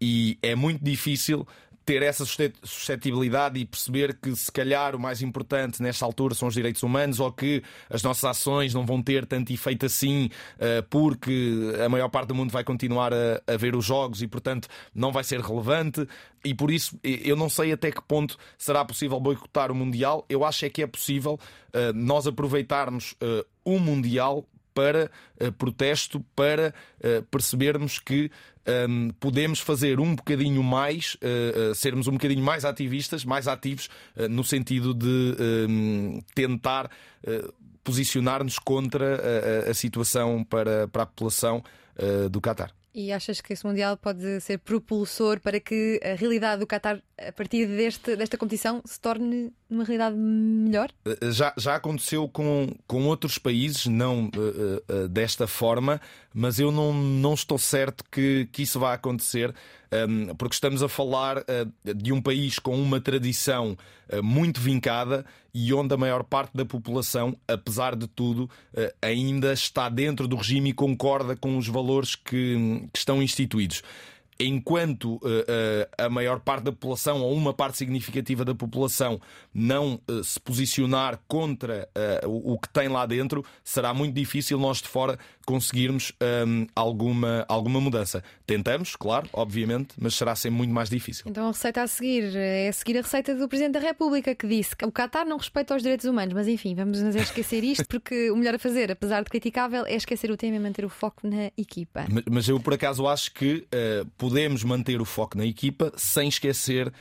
[0.00, 1.46] e é muito difícil
[1.84, 6.54] ter essa suscetibilidade e perceber que se calhar o mais importante nesta altura são os
[6.54, 11.72] direitos humanos ou que as nossas ações não vão ter tanto efeito assim uh, porque
[11.84, 15.22] a maior parte do mundo vai continuar a, ver os jogos e portanto não vai
[15.24, 16.06] ser relevante
[16.44, 20.26] e por isso eu não sei até que ponto será possível boicotar o Mundial.
[20.28, 21.38] Eu acho é que é possível
[21.72, 25.10] uh, nós aproveitarmos uh, o Mundial para
[25.40, 28.30] uh, protesto, para uh, percebermos que
[28.88, 33.88] um, podemos fazer um bocadinho mais, uh, sermos um bocadinho mais ativistas, mais ativos,
[34.30, 35.36] no sentido de
[35.68, 36.90] um, tentar
[37.82, 41.62] posicionar-nos contra a, a, situação para, para a população
[42.30, 42.72] do Qatar.
[42.94, 47.32] E achas que esse Mundial pode ser propulsor para que a realidade do Qatar, a
[47.32, 50.90] partir deste, desta competição, se torne uma realidade melhor?
[51.04, 56.00] Eh, já, já aconteceu com, com outros países, não uh, uh, desta forma,
[56.32, 59.54] mas eu não, não estou certo que, que isso vá acontecer,
[60.08, 63.76] um, porque estamos a falar uh, de um país com uma tradição
[64.22, 65.24] muito vincada
[65.54, 68.50] e onde a maior parte da população, apesar de tudo,
[69.00, 73.82] ainda está dentro do regime e concorda com os valores que, que estão instituídos
[74.38, 79.20] enquanto uh, uh, a maior parte da população ou uma parte significativa da população
[79.52, 81.88] não uh, se posicionar contra
[82.26, 86.12] o, o, que tem lá dentro, será muito difícil nós de fora conseguirmos
[86.46, 88.22] um, alguma, alguma mudança.
[88.46, 91.24] Tentamos, claro, obviamente, mas será sempre muito mais difícil.
[91.28, 94.76] Então a receita a seguir é seguir a receita do Presidente da República que disse
[94.76, 98.30] que o Qatar não respeita os direitos humanos, mas enfim, vamos nos esquecer isto porque
[98.30, 101.26] o melhor a fazer, apesar de criticável, é esquecer o tema e manter o foco
[101.26, 102.06] na equipa.
[102.10, 103.66] Mas, mas eu por acaso acho que
[104.16, 106.92] podemos manter o foco na equipa sem esquecer uh,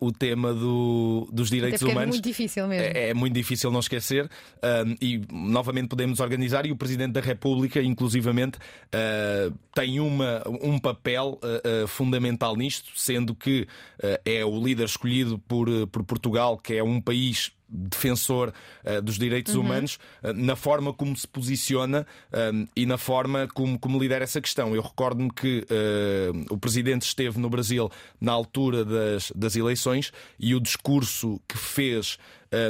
[0.00, 2.14] o tema do, dos direitos Até humanos.
[2.14, 2.84] É muito difícil mesmo.
[2.84, 4.28] É, é muito difícil não esquecer.
[5.00, 11.38] e novamente podemos organizar e o Presidente da República inclusivamente, uh, tem uma, um papel
[11.42, 13.66] uh, fundamental nisto, sendo que
[14.24, 18.52] é o líder escolhido por, por Portugal, que é um país defensor
[18.84, 19.62] uh, dos direitos uhum.
[19.62, 24.40] humanos, uh, na forma como se posiciona uh, e na forma como, como lidera essa
[24.40, 24.74] questão.
[24.74, 25.66] Eu recordo-me que
[26.50, 32.18] o presidente esteve no Brasil na altura das, das eleições e o discurso que fez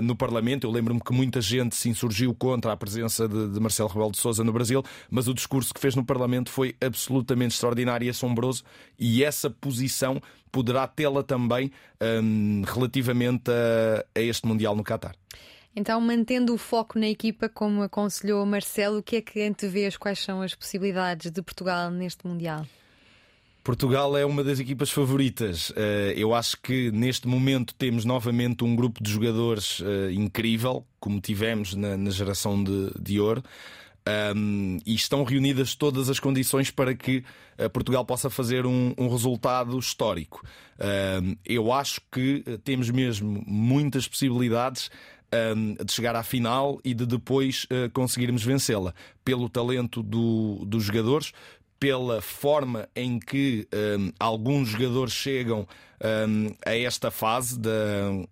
[0.02, 0.66] no Parlamento.
[0.66, 4.18] Eu lembro-me que muita gente se insurgiu contra a presença de, de, Marcelo Rebelo de
[4.18, 8.64] Sousa no Brasil, mas o discurso que fez no Parlamento foi absolutamente extraordinário e assombroso,
[8.98, 10.20] e essa posição
[10.54, 15.16] poderá tê-la também um, relativamente a, a este Mundial no Qatar.
[15.74, 19.96] Então, mantendo o foco na equipa, como aconselhou Marcelo, o que é que antevês?
[19.96, 22.64] Quais são as possibilidades de Portugal neste Mundial?
[23.64, 25.72] Portugal é uma das equipas favoritas.
[25.74, 31.20] Eh, eu acho que neste momento temos novamente um grupo de jogadores eh, incrível, como
[31.20, 33.42] tivemos na, na geração de, de ouro.
[34.06, 37.24] Um, e estão reunidas todas as condições para que
[37.58, 40.44] uh, Portugal possa fazer um, um resultado histórico.
[40.78, 44.90] Um, eu acho que uh, temos mesmo muitas possibilidades
[45.84, 51.32] de chegar à final e de depois uh, conseguirmos vencê-la pelo talento do, dos jogadores,
[51.80, 53.66] pela forma em que
[53.98, 55.66] um, alguns jogadores chegam
[56.00, 57.70] um, a esta fase da,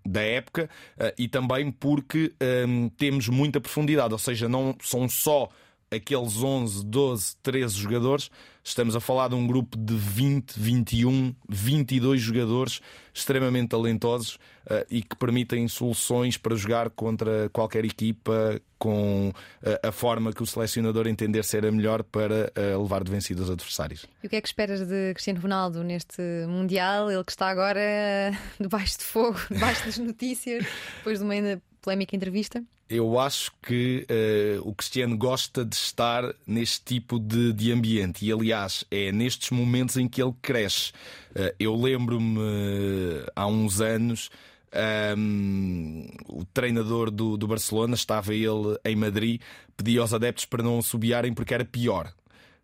[0.06, 2.32] da época uh, e também porque
[2.66, 5.48] um, temos muita profundidade, ou seja, não são só
[5.92, 8.30] aqueles 11, 12, 13 jogadores,
[8.64, 12.80] estamos a falar de um grupo de 20, 21, 22 jogadores
[13.12, 19.92] extremamente talentosos uh, e que permitem soluções para jogar contra qualquer equipa com uh, a
[19.92, 24.06] forma que o selecionador entender ser a melhor para uh, levar de vencido os adversários.
[24.22, 27.10] E o que é que esperas de Cristiano Ronaldo neste Mundial?
[27.10, 30.64] Ele que está agora debaixo de fogo, debaixo das notícias,
[30.96, 31.36] depois de uma
[31.82, 32.62] polémica entrevista?
[32.88, 38.30] Eu acho que uh, o Cristiano gosta de estar neste tipo de, de, ambiente e,
[38.30, 40.92] aliás, é nestes momentos em que ele cresce.
[41.30, 44.30] Uh, eu lembro-me uh, há uns anos.
[45.16, 49.40] Um, o treinador do, do Barcelona estava ele em Madrid,
[49.76, 52.12] pedia aos adeptos para não assobiarem porque era pior.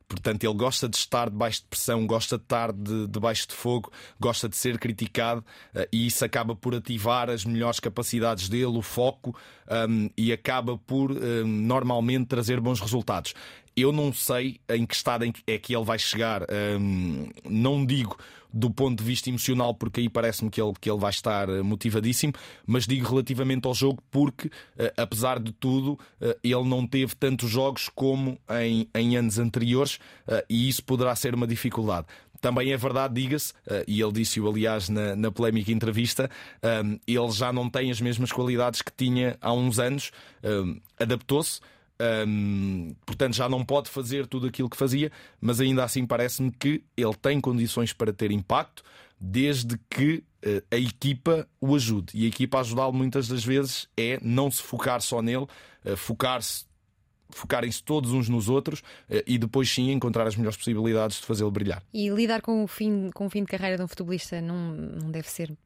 [0.08, 3.92] Portanto, ele gosta de estar debaixo de pressão, gosta de estar de, debaixo de fogo,
[4.18, 5.44] gosta de ser criticado
[5.74, 9.36] uh, e isso acaba por ativar as melhores capacidades dele, o foco
[9.88, 13.34] um, e acaba por um, normalmente trazer bons resultados.
[13.78, 16.42] Eu não sei em que estado é que ele vai chegar,
[16.80, 18.18] um, não digo
[18.52, 21.62] do ponto de vista emocional, porque aí parece-me que ele, que ele vai estar eh,
[21.62, 22.32] motivadíssimo,
[22.66, 27.50] mas digo relativamente ao jogo, porque uh, apesar de tudo, uh, ele não teve tantos
[27.50, 29.98] jogos como em, em anos anteriores
[30.48, 32.06] e isso poderá ser uma dificuldade.
[32.40, 33.52] Também é verdade, diga-se,
[33.86, 36.30] e ele disse-o aliás na, na polémica entrevista,
[36.84, 40.10] um, ele já não tem as mesmas qualidades que tinha há uns anos,
[40.44, 41.60] um, adaptou-se.
[43.04, 47.14] Portanto, já não pode fazer tudo aquilo que fazia, mas ainda assim parece-me que ele
[47.14, 48.82] tem condições para ter impacto,
[49.20, 52.12] desde que uh, a equipa o ajude.
[52.14, 55.46] E a equipa ajudá-lo muitas das vezes é não se focar só nele,
[55.84, 56.67] uh, focar-se
[57.30, 61.50] focarem-se todos uns nos outros uh, e depois sim encontrar as melhores possibilidades de fazê-lo
[61.50, 61.82] brilhar.
[61.92, 65.10] E lidar com o fim, com o fim de carreira de um futebolista não, não
[65.10, 65.56] deve ser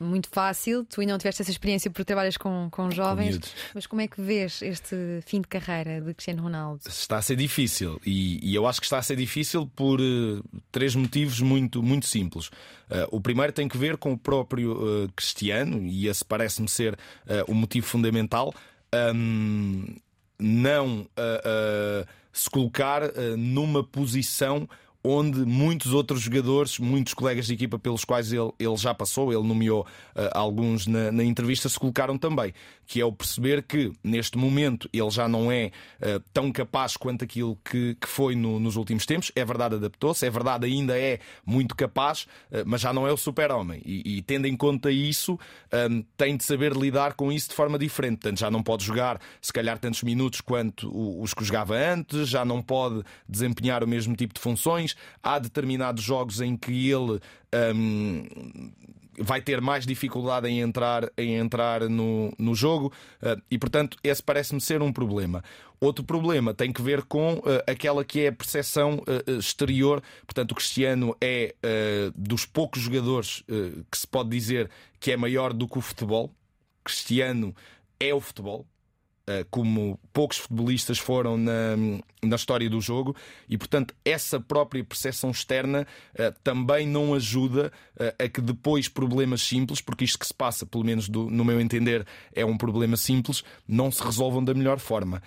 [0.00, 0.84] muito fácil.
[0.84, 3.38] Tu ainda não tiveste essa experiência porque trabalhas com, com jovens.
[3.38, 3.44] Com
[3.74, 6.80] mas como é que vês este fim de carreira de Cristiano Ronaldo?
[6.86, 10.42] Está a ser difícil e, e eu acho que está a ser difícil por uh,
[10.72, 12.48] três motivos muito, muito simples.
[12.48, 16.98] Uh, o primeiro tem que ver com o próprio uh, Cristiano e esse parece-me ser
[17.46, 18.54] o motivo fundamental.
[19.14, 19.96] Um,
[20.38, 21.06] não
[22.32, 23.02] se colocar
[23.36, 24.68] numa posição
[25.06, 29.46] onde muitos outros jogadores, muitos colegas de equipa pelos quais ele, ele já passou, ele
[29.46, 32.52] nomeou uh, alguns na, na, entrevista, se colocaram também,
[32.86, 35.70] que é o perceber que neste momento ele já não é
[36.00, 39.32] uh, tão capaz quanto aquilo que, que foi no, nos últimos tempos.
[39.34, 43.16] É verdade, adaptou-se, é verdade, ainda é muito capaz, uh, mas já não é o
[43.16, 43.82] super-homem.
[43.84, 45.38] E, e, tendo em conta isso,
[45.90, 48.20] um, tem de saber lidar com isso de forma diferente.
[48.20, 52.44] Portanto, já não pode jogar, se calhar, tantos minutos quanto os que jogava antes, já
[52.44, 57.20] não pode desempenhar o mesmo tipo de funções há determinados jogos em que ele
[57.74, 58.24] um,
[59.18, 64.22] vai ter mais dificuldade em entrar, em entrar no, no jogo uh, e, portanto, esse
[64.22, 65.42] parece-me ser um problema.
[65.80, 70.02] Outro problema tem que ver com uh, aquela que é a percepção uh, exterior.
[70.26, 71.54] Portanto, o Cristiano é
[72.14, 73.42] dos poucos jogadores
[73.90, 76.32] que se pode dizer que é maior do que o futebol.
[76.84, 77.54] Cristiano
[77.98, 78.66] é o futebol.
[79.50, 81.76] Como poucos futebolistas foram na,
[82.22, 83.14] na história do jogo,
[83.48, 85.86] e portanto essa própria percepção externa
[86.44, 87.72] também não ajuda
[88.18, 91.60] a que depois problemas simples, porque isto que se passa, pelo menos do, no meu
[91.60, 95.22] entender, é um problema simples, não se resolvam da melhor forma.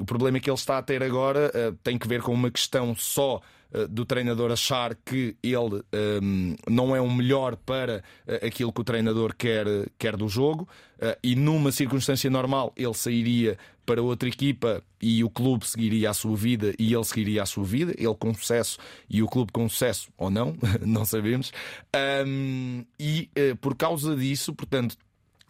[0.00, 1.50] o problema que ele está a ter agora
[1.82, 6.56] tem que ver com uma questão só eh, do treinador achar que ele um, ehm,
[6.68, 9.66] não é o melhor para uh, aquilo que o treinador quer,
[9.98, 15.28] quer do jogo, uh, e numa circunstância normal ele sairia para outra equipa e o
[15.28, 18.78] clube seguiria a sua vida e ele seguiria a sua vida, ele com sucesso
[19.10, 21.52] e o clube com sucesso ou não, não sabemos.
[21.94, 24.96] Um, ehm, e uh, por causa disso, portanto,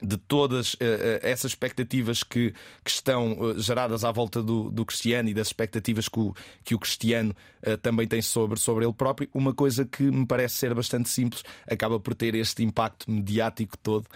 [0.05, 0.79] de todas uh,
[1.23, 2.53] essas expectativas que,
[2.85, 6.75] que estão uh, geradas à volta do, do, Cristiano e das expectativas que o, que
[6.75, 7.35] o Cristiano
[7.67, 11.43] uh, também tem sobre, sobre ele próprio, uma coisa que me parece ser bastante simples
[11.67, 14.07] acaba por ter este impacto mediático todo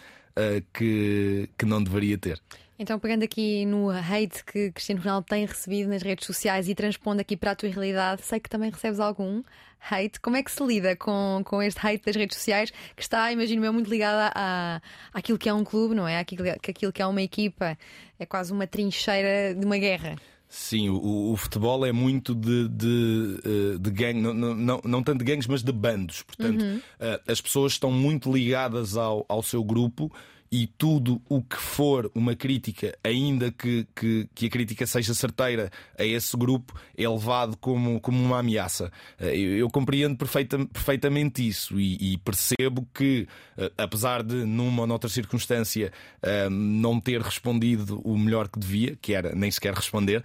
[0.72, 2.40] que, que não deveria ter.
[2.78, 7.20] Então, pegando aqui no hate que Cristiano Ronaldo tem recebido nas redes sociais e transpondo
[7.20, 9.42] aqui para a tua realidade, sei que também recebes algum
[9.90, 10.20] hate.
[10.20, 13.64] Como é que se lida com, com este hate das redes sociais que está, imagino
[13.64, 14.80] eu, muito ligada a,
[15.12, 16.20] àquilo que é um clube, não é?
[16.20, 17.76] Aquilo, aquilo que é uma equipa.
[18.16, 20.14] É quase uma trincheira de uma guerra.
[20.48, 25.18] Sim, o, o, futebol é muito de, de, eh, de gangue, não, não, não tanto
[25.18, 26.22] de gangues, mas de bandos.
[26.22, 26.80] Portanto, uhum.
[26.98, 30.10] Eh, as pessoas estão muito ligadas ao, ao seu grupo
[30.50, 35.70] e tudo o que for uma crítica, ainda que, que, que, a crítica seja certeira
[35.98, 38.90] a esse grupo, é levado como, como uma ameaça.
[39.18, 44.82] Eh, eu, eu compreendo perfeita, perfeitamente isso e, e, percebo que, eh, apesar de numa
[44.82, 49.74] ou noutra circunstância eh, não ter respondido o melhor que devia, que era nem sequer
[49.74, 50.24] responder,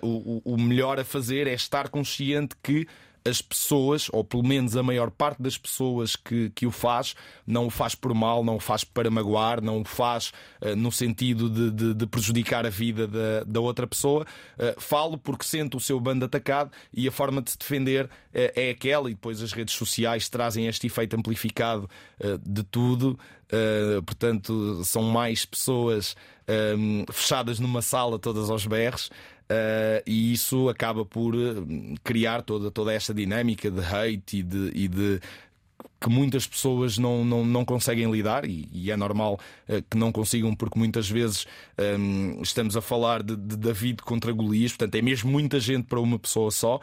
[0.00, 2.86] o, o melhor a fazer é estar consciente que
[3.26, 7.14] as pessoas, ou pelo menos a maior parte das pessoas que, que o faz,
[7.46, 10.92] não o faz por mal, não o faz para magoar, não o faz uh, no
[10.92, 14.26] sentido de, de, de, prejudicar a vida da, da outra pessoa.
[14.58, 18.10] Uh, falo porque sente o seu bando atacado e a forma de se defender uh,
[18.34, 21.88] é aquela, e depois as redes sociais trazem este efeito amplificado
[22.42, 23.18] de tudo.
[24.04, 26.16] portanto, são mais pessoas
[27.12, 29.10] fechadas numa sala, todas aos berros.
[29.44, 34.72] Uh, e isso acaba por eh, criar toda, toda esta dinâmica de hate e de,
[34.74, 35.20] e de
[36.00, 40.10] que muitas pessoas não, não, não conseguem lidar e, e é normal uh, que não
[40.10, 41.46] consigam, porque muitas vezes
[41.98, 46.00] um, estamos a falar de, de, David contra Golias, portanto é mesmo muita gente para
[46.00, 46.80] uma pessoa só.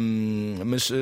[0.00, 0.94] Um, mas uh,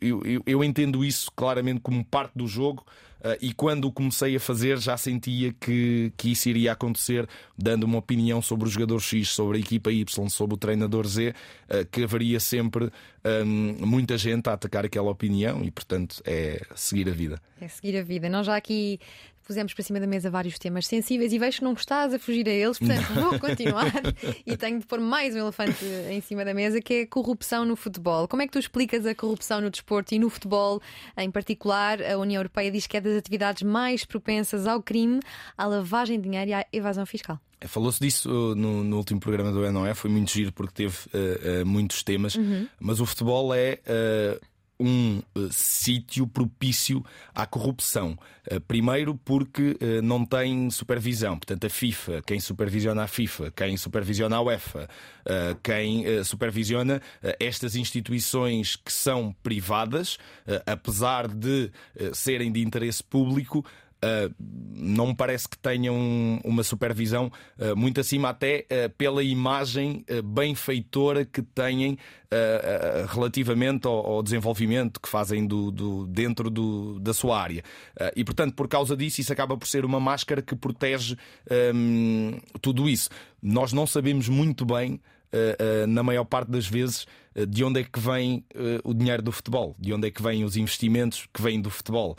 [0.00, 2.84] eu, eu, eu entendo isso claramente como parte do jogo.
[3.20, 7.98] Uh, e quando comecei a fazer já sentia que, que isso iria acontecer, dando uma
[7.98, 12.04] opinião sobre o jogador X, sobre a equipa Y, sobre o treinador Z, uh, que
[12.04, 12.90] haveria sempre
[13.24, 17.40] um, muita gente a atacar aquela opinião e, portanto, é seguir a vida.
[17.60, 18.28] É seguir a vida.
[18.28, 18.98] Nós já aqui
[19.50, 22.48] pusemos para cima da mesa vários temas sensíveis e vejo que não estás a fugir
[22.48, 23.90] a eles, portanto vou continuar
[24.46, 27.64] e tenho de pôr mais um elefante em cima da mesa que é a corrupção
[27.64, 28.28] no futebol.
[28.28, 30.80] Como é que tu explicas a corrupção no desporto e no futebol
[31.16, 32.00] em particular?
[32.00, 35.18] A União Europeia diz que é das atividades mais propensas ao crime,
[35.58, 37.40] à lavagem de dinheiro e à evasão fiscal.
[37.60, 40.96] É, falou-se disso uh, no, no, último programa do NOE, foi muito giro porque teve
[41.06, 42.68] uh, uh, muitos temas, uhum.
[42.78, 44.40] mas o futebol é uh,
[44.80, 48.18] um uh, sítio propício à corrupção.
[48.50, 51.38] Uh, primeiro, porque uh, não tem supervisão.
[51.38, 54.88] Portanto, a FIFA, quem supervisiona a FIFA, quem supervisiona a UEFA,
[55.62, 57.00] quem supervisiona
[57.38, 60.18] estas instituições que são privadas,
[60.66, 61.70] apesar de
[62.12, 63.64] serem de interesse público,
[64.02, 64.34] Uh,
[64.74, 71.24] não me parece que tenham uma supervisão uh, muito acima, até uh, pela imagem benfeitora
[71.24, 71.98] que têm
[73.08, 77.64] relativamente ao, ao, desenvolvimento que fazem do, do dentro do, da sua área.
[78.14, 81.16] e, portanto, por causa disso, isso acaba por ser uma máscara que protege
[81.74, 83.10] um, tudo isso.
[83.42, 85.00] Nós não sabemos muito bem.
[85.88, 87.04] Na maior parte das vezes,
[87.48, 88.44] de onde é que vem
[88.82, 92.16] o dinheiro do futebol, de onde é que vêm os investimentos que vêm do futebol,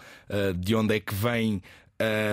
[0.58, 1.62] de onde é que vem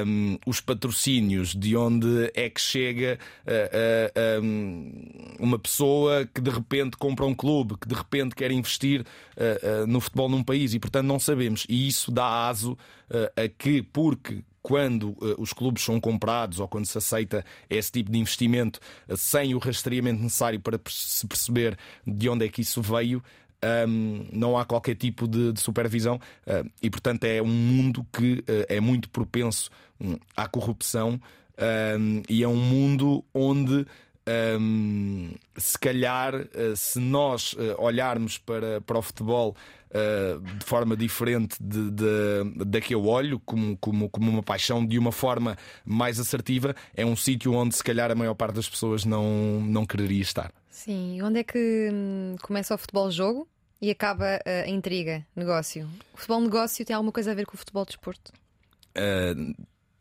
[0.06, 4.92] um, os patrocínios, de onde é que chega uh, uh, um,
[5.38, 10.00] uma pessoa que de repente compra um clube, que de repente quer investir uh, no
[10.00, 10.74] futebol num país?
[10.74, 11.66] E, portanto, não sabemos.
[11.68, 12.76] E isso dá aso
[13.36, 18.12] a que, porque quando uh, os clubes são comprados ou quando se aceita esse tipo
[18.12, 18.78] de investimento
[19.08, 21.74] uh, sem o rastreamento necessário para se perceber
[22.06, 23.24] de onde é que isso veio,
[23.88, 28.40] um, não há qualquer tipo de, de supervisão uh, e, portanto, é um mundo que
[28.40, 31.18] uh, é muito propenso um, à corrupção
[31.98, 33.86] um, e é um mundo onde
[34.60, 39.56] Um, se calhar, uh, se nós uh, olharmos para, para o futebol
[39.90, 44.84] uh, de forma diferente de, de, da que eu olho, como, como, como uma paixão,
[44.84, 48.68] de uma forma mais assertiva, é um sítio onde se calhar a maior parte das
[48.68, 50.52] pessoas não, não quereria estar.
[50.68, 53.48] Sim, e onde é que hum, começa o futebol jogo
[53.80, 55.88] e acaba a intriga, negócio?
[56.12, 58.32] O futebol negócio tem alguma coisa a ver com o futebol desporto?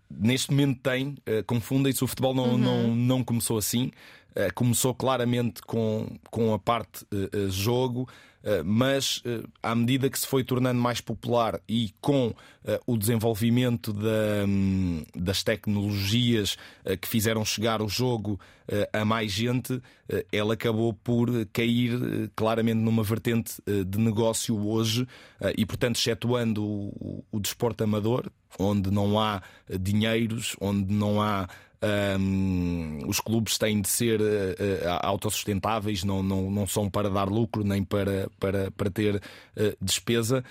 [0.09, 2.03] Neste momento tem, uh, confundem-se.
[2.03, 2.57] O futebol não, uhum.
[2.57, 3.91] não, não começou assim.
[4.31, 8.07] Uh, começou claramente com, com a parte uh, jogo,
[8.65, 9.21] mas
[9.61, 12.33] à medida que se foi tornando mais popular e com
[12.85, 16.57] o desenvolvimento da, um, das tecnologias
[17.01, 18.39] que fizeram chegar o jogo
[18.91, 19.81] a mais gente,
[20.31, 25.07] ela acabou por cair claramente numa vertente de negócio hoje
[25.57, 29.41] e, portanto, excetuando o, o desporto amador, onde não há
[29.79, 31.47] dinheiros, onde não há.
[31.79, 34.25] Um, os clubes têm de ser uh,
[35.01, 40.43] autossustentáveis, não, não, não são para dar lucro nem para, para, para ter uh, despesa.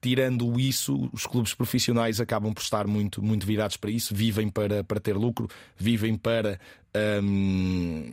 [0.00, 4.84] tirando isso, os clubes profissionais acabam por estar muito, muito virados para isso, vivem para,
[4.84, 6.60] para ter lucro, vivem para
[7.22, 8.12] um,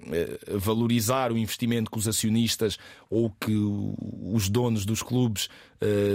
[0.57, 2.79] valorizar o investimento que os acionistas
[3.09, 3.53] ou que
[4.33, 5.49] os donos dos clubes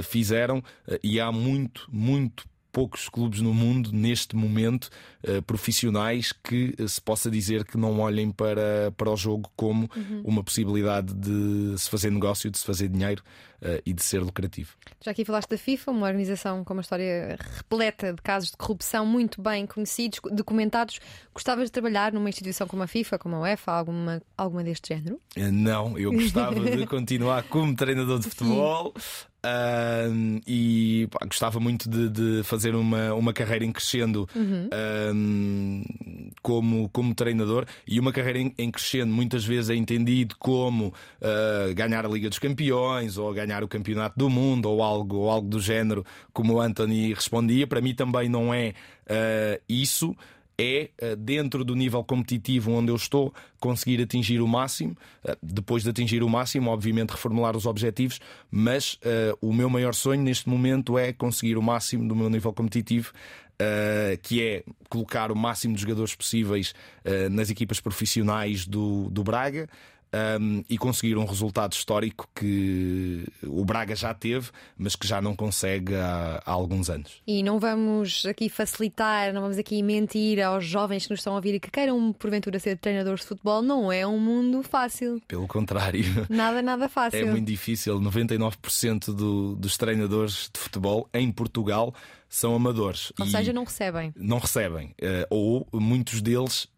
[0.05, 0.65] fizeram,
[1.03, 2.45] e há muito, muito
[2.77, 4.91] poucos clubes no mundo, neste momento,
[5.27, 9.89] uh, profissionais, que uh, se possa dizer que não olhem para, para o jogo como
[9.97, 10.21] uhum.
[10.23, 13.23] uma possibilidade de se fazer negócio, de se fazer dinheiro
[13.63, 14.77] uh, e de ser lucrativo.
[15.01, 19.07] Já aqui falaste da FIFA, uma organização com uma história repleta de casos de corrupção
[19.07, 21.01] muito bem conhecidos, documentados.
[21.33, 25.19] Gostavas de trabalhar numa instituição como a FIFA, como a UEFA, alguma, alguma deste género?
[25.51, 28.93] Não, eu gostava de continuar como treinador de futebol.
[29.47, 34.69] Uh, e pá, gostava muito de, de, fazer uma, uma carreira em crescendo uhum.
[34.73, 40.89] uh, como, como treinador e uma carreira em, em, crescendo muitas vezes é entendido como
[40.89, 45.31] uh, ganhar a Liga dos Campeões ou ganhar o Campeonato do Mundo ou algo, ou
[45.31, 47.69] algo do género, como o Anthony respondia.
[47.69, 48.75] Para mim também não é
[49.09, 50.17] ah, isso
[50.59, 54.97] é, eh, dentro do nível competitivo onde eu estou, conseguir atingir o máximo.
[55.25, 59.95] Eh, depois de atingir o máximo, obviamente, reformular os objetivos, mas uh, o meu maior
[59.95, 63.13] sonho neste momento é conseguir o máximo do meu nível competitivo.
[63.59, 66.75] Uh, que é colocar o máximo de jogadores possíveis
[67.07, 69.67] uh, nas equipas profissionais do, do Braga,
[70.41, 75.35] um, e conseguir um resultado histórico que o Braga já teve, mas que já não
[75.35, 77.23] consegue há, há, alguns anos.
[77.27, 81.37] E não vamos aqui facilitar, não vamos aqui mentir aos jovens que nos estão a
[81.37, 83.63] ouvir e que queiram porventura ser treinadores de futebol.
[83.63, 85.21] Não é um mundo fácil.
[85.27, 86.05] Pelo contrário.
[86.29, 87.21] Nada, nada fácil.
[87.21, 88.01] É muito difícil.
[88.01, 91.95] 99% do, dos treinadores de futebol em Portugal
[92.29, 93.13] são amadores.
[93.19, 94.13] Ou seja, não recebem.
[94.17, 94.95] Não recebem.
[95.01, 96.69] Uh, ou muitos deles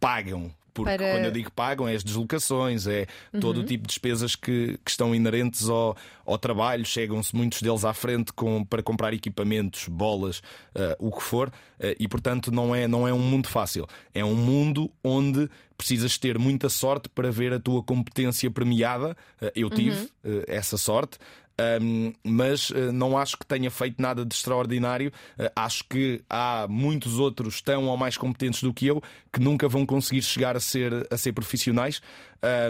[0.00, 1.12] pagam porque para...
[1.12, 3.40] quando eu digo pagam, é as deslocações, é uhum.
[3.40, 6.84] todo o tipo de despesas que, que estão inerentes ao, ao trabalho.
[6.84, 10.40] Chegam-se muitos deles à frente com, para comprar equipamentos, bolas,
[10.74, 11.52] uh, o que for, uh,
[11.98, 13.86] e portanto não é, não é um mundo fácil.
[14.14, 15.48] É um mundo onde
[15.78, 19.16] precisas ter muita sorte para ver a tua competência premiada.
[19.40, 20.42] Uh, eu tive uhum.
[20.46, 21.18] essa sorte.
[21.58, 25.10] Um, mas uh, não acho que tenha feito nada de extraordinário.
[25.38, 29.02] Uh, acho que há muitos outros tão ou mais competentes do que eu
[29.32, 32.02] que nunca vão conseguir chegar a ser, a ser profissionais.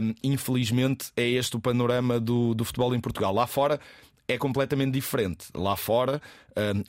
[0.02, 3.34] Um, infelizmente, é este o panorama do, do futebol em Portugal.
[3.34, 3.80] Lá fora
[4.28, 5.46] é completamente diferente.
[5.54, 6.20] Lá fora,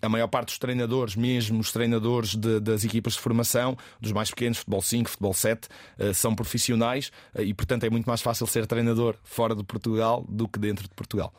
[0.01, 4.31] a maior parte dos treinadores, mesmo os treinadores de, das equipas de formação, dos mais
[4.31, 5.67] pequenos, futebol 5, futebol 7,
[5.99, 10.47] ah, são profissionais e, portanto, é muito mais fácil ser treinador fora de Portugal do
[10.47, 11.31] que dentro de Portugal.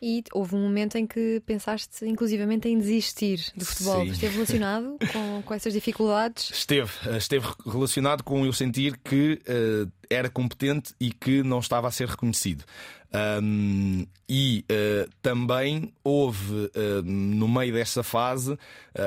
[0.00, 4.04] E houve um momento em que pensaste, inclusivamente, em desistir do futebol.
[4.04, 4.10] Sim.
[4.10, 6.50] Esteve relacionado com, com essas dificuldades?
[6.50, 6.90] Esteve.
[7.06, 11.90] Eh, esteve relacionado com eu sentir que uh, era competente e que não estava a
[11.90, 12.64] ser reconhecido.
[13.16, 18.58] Um, e uh, também houve uh, no meio dessa fase uh,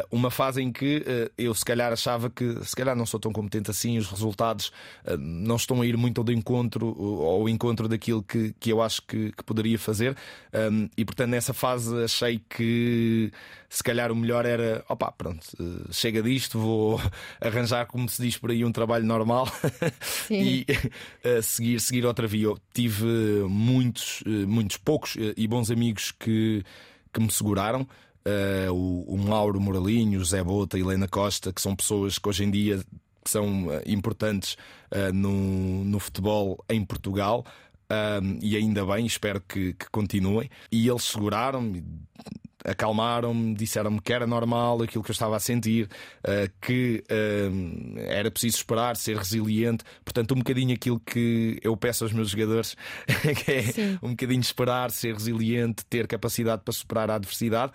[0.09, 3.69] uma fase em que eu se calhar achava que se calhar não sou tão competente
[3.69, 4.71] assim, os resultados
[5.19, 6.87] não estão a ir muito ao encontro
[7.21, 10.15] ao encontro daquilo que, que eu acho que, que poderia fazer
[10.71, 13.31] um, e portanto nessa fase achei que
[13.69, 15.45] se calhar o melhor era opá, pronto,
[15.91, 16.99] chega disto, vou
[17.39, 19.47] arranjar, como se diz por aí, um trabalho normal
[20.31, 20.65] e
[21.43, 22.45] seguir, seguir outra via.
[22.45, 23.05] Eu tive
[23.99, 26.63] muitos, muitos poucos eh, e bons amigos que,
[27.13, 27.87] que me seguraram.
[28.25, 32.27] Uh, o, o Mauro Moralinho, o Zé Bota, a Helena Costa, que são pessoas que
[32.29, 32.83] hoje em dia
[33.25, 34.55] são importantes
[34.91, 37.45] uh, no, no futebol em Portugal.
[38.41, 40.49] e ainda bem, espero que, que continuem.
[40.71, 41.83] E eles seguraram-me
[42.63, 45.89] acalmaram-me, disseram-me que era normal aquilo que eu estava a sentir,
[46.23, 49.83] uh, que uh, era preciso esperar, ser resiliente.
[50.03, 52.75] Portanto, um bocadinho aquilo que eu peço aos meus jogadores,
[53.45, 53.99] que é Sim.
[54.01, 57.71] um bocadinho esperar, ser resiliente, ter capacidade para superar a adversidade.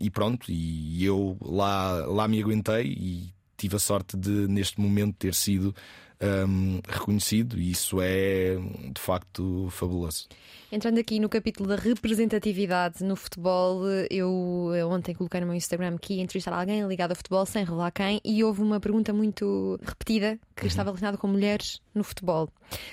[0.00, 5.14] E pronto, e eu lá, lá me aguentei e tive a sorte de, neste momento,
[5.16, 5.74] ter sido
[6.20, 8.56] um, reconhecido, e isso é
[8.92, 10.26] de facto fabuloso.
[10.70, 15.96] Entrando aqui no capítulo da representatividade no futebol, eu, eu ontem coloquei no meu Instagram
[15.96, 19.78] que ia entrevistar alguém ligado ao futebol, sem revelar quem, e houve uma pergunta muito
[19.82, 20.68] repetida que uhum.
[20.68, 22.50] estava relacionada com mulheres no futebol.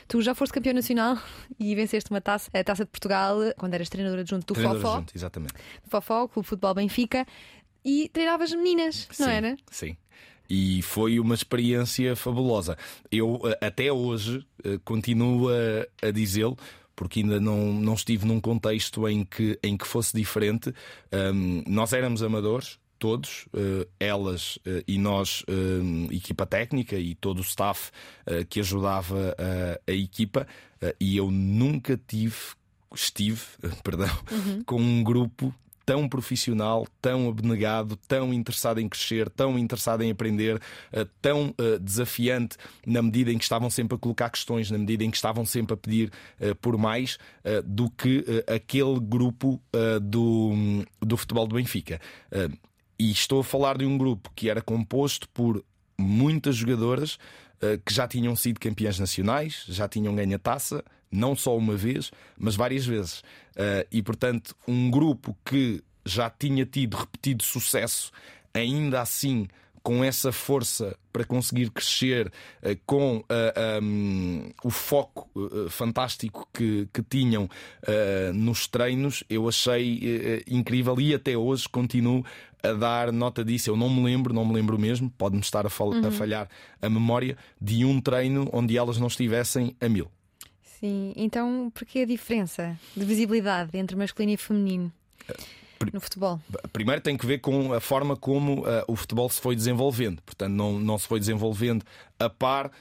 [0.07, 1.17] Tu já foste campeão nacional
[1.59, 4.97] e venceste uma taça, a taça de Portugal, quando eras treinadora junto do treinadora Fofó.
[4.99, 5.53] Junto, exatamente.
[5.83, 7.25] Do Fofó, Clube Futebol Benfica,
[7.83, 9.55] e treinavas meninas, sim, não era?
[9.69, 9.95] Sim.
[10.49, 12.77] E foi uma experiência fabulosa.
[13.11, 16.57] Eu, eh, até hoje, eh, continuo a, a dizê-lo,
[16.95, 20.73] porque ainda não, não estive num contexto em que, em que fosse diferente.
[21.11, 25.43] Um, nós éramos amadores, todos, uh, elas e nós,
[26.09, 27.91] equipa técnica e todo o staff
[28.49, 29.35] que ajudava
[29.85, 30.47] a equipa,
[30.97, 32.37] e eu nunca tive,
[32.95, 33.41] estive,
[33.83, 34.63] perdão, uhum.
[34.63, 35.53] com um grupo
[35.85, 41.79] tão profissional, tão abnegado, tão interessado em crescer, tão interessado em aprender, uh, tão uh,
[41.79, 45.45] desafiante na medida em que estavam sempre a colocar questões, na medida em que estavam
[45.45, 46.11] sempre a pedir
[46.41, 47.17] uh, por mais,
[47.63, 49.61] do que aquele grupo
[50.01, 52.01] do, do futebol do Benfica.
[52.97, 55.63] e estou a falar de um grupo que era composto por
[55.97, 57.19] muitas jogadoras
[57.85, 60.83] que já tinham sido campeãs nacionais, já tinham ganho a taça,
[61.15, 63.19] não só uma vez, mas várias vezes.
[63.55, 68.11] Uh, e portanto, um grupo que já tinha tido repetido sucesso,
[68.53, 69.47] ainda assim
[69.85, 72.25] com essa força para conseguir crescer,
[72.63, 77.47] uh, com uh, ah, um, o foco uh, fantástico que, que tinham
[78.33, 82.25] nos treinos, eu achei incrível e até hoje continuo
[82.63, 83.69] a dar nota disso.
[83.69, 86.07] Eu não me lembro, não me lembro mesmo, pode-me estar a, uhum.
[86.07, 86.49] a falhar
[86.81, 90.09] a memória, de um treino onde elas não estivessem a mil.
[90.85, 94.93] Sim, então porquê a diferença de visibilidade entre masculino e feminino?
[95.91, 96.39] no futebol?
[96.71, 100.21] Primeiro tem que ver com a forma como uh, o futebol se foi desenvolvendo.
[100.21, 101.83] Portanto, não, não se foi desenvolvendo
[102.19, 102.71] a par uh,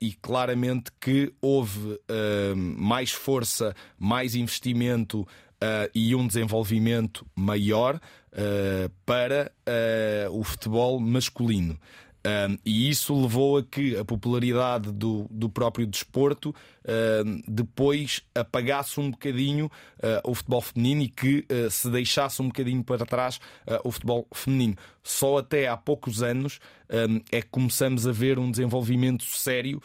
[0.00, 5.26] e claramente que houve uh, mais força, mais investimento
[5.94, 8.00] e um desenvolvimento maior
[9.06, 9.52] para
[10.32, 11.78] o futebol masculino.
[12.24, 16.54] Um, e isso levou a que a popularidade do, do próprio desporto
[17.46, 22.82] depois apagasse um bocadinho uh, o futebol feminino e que uh, se deixasse um bocadinho
[22.82, 23.40] para trás
[23.84, 24.76] o futebol feminino.
[25.02, 26.58] Só até há poucos anos
[26.90, 29.80] um, é que começamos a ver um desenvolvimento sério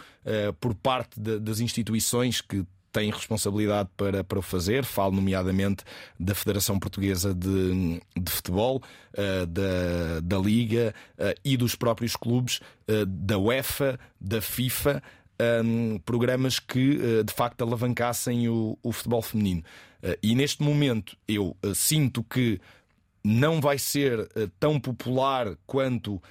[0.59, 2.65] por parte de, das instituições que
[2.97, 4.83] têm responsabilidade para, para o fazer.
[4.83, 5.83] Falo, nomeadamente,
[6.19, 8.81] da Federação Portuguesa de, de Futebol,
[9.13, 15.03] uh, da, da Liga uh, e dos próprios clubes, uh, da UEFA, da FIFA.
[15.39, 19.63] Um, programas que de facto alavancassem o, o futebol feminino.
[20.23, 22.59] e neste momento eu sinto que
[23.23, 24.27] não vai ser
[24.59, 26.21] tão popular quanto uh,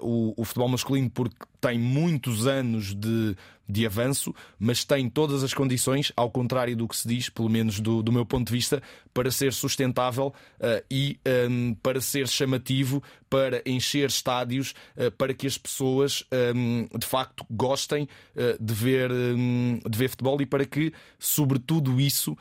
[0.00, 3.36] o, o, futebol masculino porque tem muitos anos de,
[3.68, 7.80] de avanço, mas tem todas as condições, ao contrário do que se diz, pelo menos
[7.80, 10.26] do, do meu ponto de vista, para ser sustentável
[10.60, 16.24] uh, e um, ehm, para ser chamativo, para encher estádios, uh, para que as pessoas
[16.54, 18.08] um, ehm, de facto gostem
[18.60, 22.36] de, ver, um, de ver futebol e para que, sobretudo isso,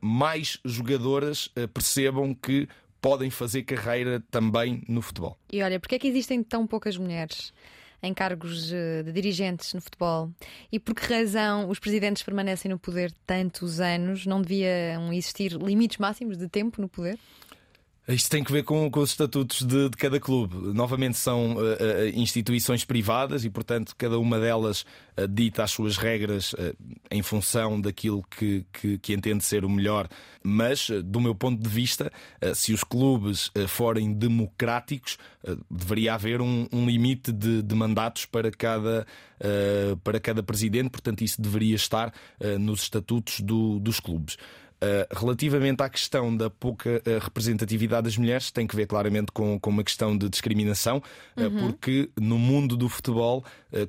[0.00, 2.68] mais jogadoras percebam que
[3.00, 5.38] podem fazer carreira também no futebol.
[5.52, 7.52] E olha, porque é que existem tão poucas mulheres?
[8.02, 10.30] em cargos de dirigentes no futebol
[10.72, 14.26] e por que razão os presidentes permanecem no poder tantos anos?
[14.26, 17.18] Não deviam existir limites máximos de tempo no poder?
[18.12, 20.56] Isto tem que ver com, com os estatutos de, de, cada clube.
[20.74, 21.60] Novamente, são uh,
[22.14, 24.84] instituições privadas e, portanto, cada uma delas
[25.16, 26.54] uh, dita as suas regras
[27.10, 30.08] em função daquilo que, que, que, entende ser o melhor.
[30.42, 32.10] Mas, do meu ponto de vista,
[32.54, 35.18] se os clubes forem democráticos,
[35.70, 39.06] deveria haver um, um limite de, de, mandatos para cada,
[40.02, 40.88] para cada presidente.
[40.90, 42.12] Portanto, isso deveria estar
[42.58, 44.38] nos estatutos do, dos clubes.
[44.82, 49.60] Uh, relativamente à questão da pouca uh, representatividade das mulheres, tem que ver claramente com,
[49.60, 51.02] com uma questão de discriminação,
[51.36, 51.66] uh, uhum.
[51.66, 53.44] porque no mundo do futebol,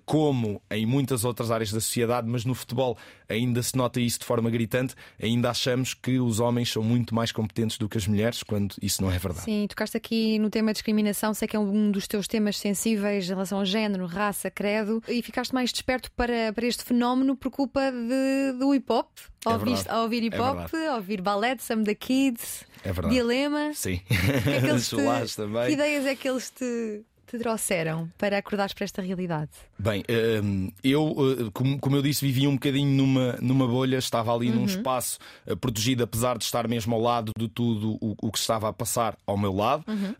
[0.05, 4.25] como em muitas outras áreas da sociedade, mas no futebol ainda se nota isso de
[4.25, 8.43] forma gritante, ainda achamos que os homens são muito mais competentes do que as mulheres,
[8.43, 9.45] quando isso não é verdade.
[9.45, 13.29] Sim, tocaste aqui no tema discriminação, sei que é um dos teus temas sensíveis em
[13.29, 17.91] relação ao género, raça, credo, e ficaste mais desperto para, para este fenómeno por culpa
[17.91, 19.07] de, do hip hop
[19.45, 19.89] É ouvir, verdade.
[19.89, 20.85] a ouvir hip É hop, verdade.
[20.87, 23.15] a ouvir ballet, Some the Kids, É verdade.
[23.15, 23.71] Dilema.
[23.73, 23.99] Sim.
[24.07, 25.67] Que é que eles te- também.
[25.67, 29.49] Que ideias é que eles te, te trouxeram para acordares para esta realidade?
[29.79, 30.03] Bem,
[30.43, 34.57] hum, eu, uh, como, eu disse, vivia um bocadinho numa, numa bolha, estava ali Uhum.
[34.57, 35.17] num espaço
[35.47, 38.73] uh, protegido, apesar de estar mesmo ao lado de tudo o, o que estava a
[38.73, 39.83] passar ao meu lado.
[39.87, 40.13] Uhum.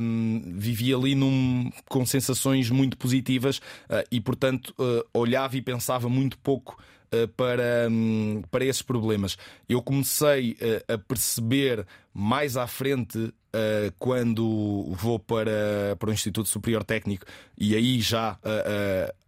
[0.00, 4.72] Um, vivia ali num, com sensações muito positivas uh, e, portanto,
[5.12, 6.80] olhava e pensava muito pouco.
[7.14, 9.36] Uh, Para, hum, para esses problemas.
[9.68, 13.32] Eu comecei uh, a perceber mais à frente uh,
[13.98, 17.24] quando vou para, para o Instituto Superior Técnico
[17.56, 18.38] e aí já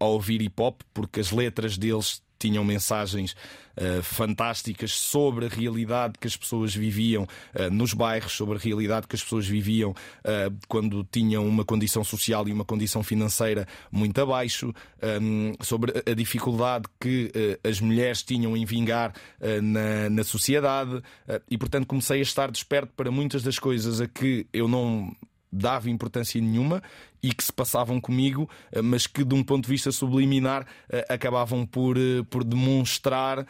[0.00, 3.36] a ouvir hip hop, porque as letras deles tinham mensagens
[3.76, 9.06] uh, fantásticas sobre a realidade que as pessoas viviam uh, nos bairros, sobre a realidade
[9.06, 14.20] que as pessoas viviam uh, quando tinham uma condição social e uma condição financeira muito
[14.20, 14.74] abaixo,
[15.20, 17.30] um, sobre a dificuldade que
[17.62, 19.14] as mulheres tinham em vingar
[19.62, 21.02] na, na sociedade.
[21.50, 25.14] E, portanto, comecei a estar desperto para muitas das coisas a que eu não
[25.52, 26.82] dava importância nenhuma
[27.22, 31.06] e que se passavam comigo, eh, mas que de um ponto de vista subliminar eh,
[31.08, 33.46] acabavam por, eh, por demonstrar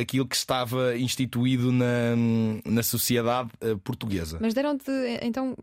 [0.00, 2.16] aquilo que estava instituído na,
[2.64, 3.50] na sociedade
[3.84, 4.38] portuguesa.
[4.40, 4.90] Mas deram-te
[5.22, 5.54] então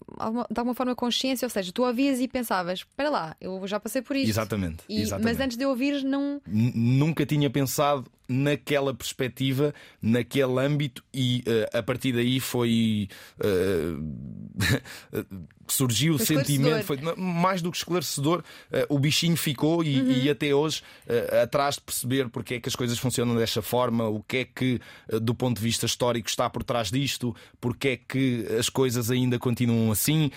[0.50, 4.02] de alguma forma consciência, ou seja, tu ouvias e pensavas: espera lá, eu já passei
[4.02, 4.30] por isto.
[4.30, 5.34] Exatamente, E- exatamente.
[5.38, 6.42] Mas antes de ouvires, não.
[6.48, 13.10] N- Nunca tinha pensado naquela perspectiva, naquele âmbito, e eh, a partir daí foi.
[13.44, 15.22] eh,
[15.68, 16.98] surgiu o sentimento, foi
[17.32, 21.82] mais do que esclarecedor, eh, o bichinho ficou e, e até hoje eh, atrás de
[21.82, 24.80] perceber porque é que as coisas funcionam desta forma, o que é que,
[25.10, 29.10] eh, do ponto de vista histórico, está por trás disto, porque é que as coisas
[29.10, 30.32] ainda continuam assim.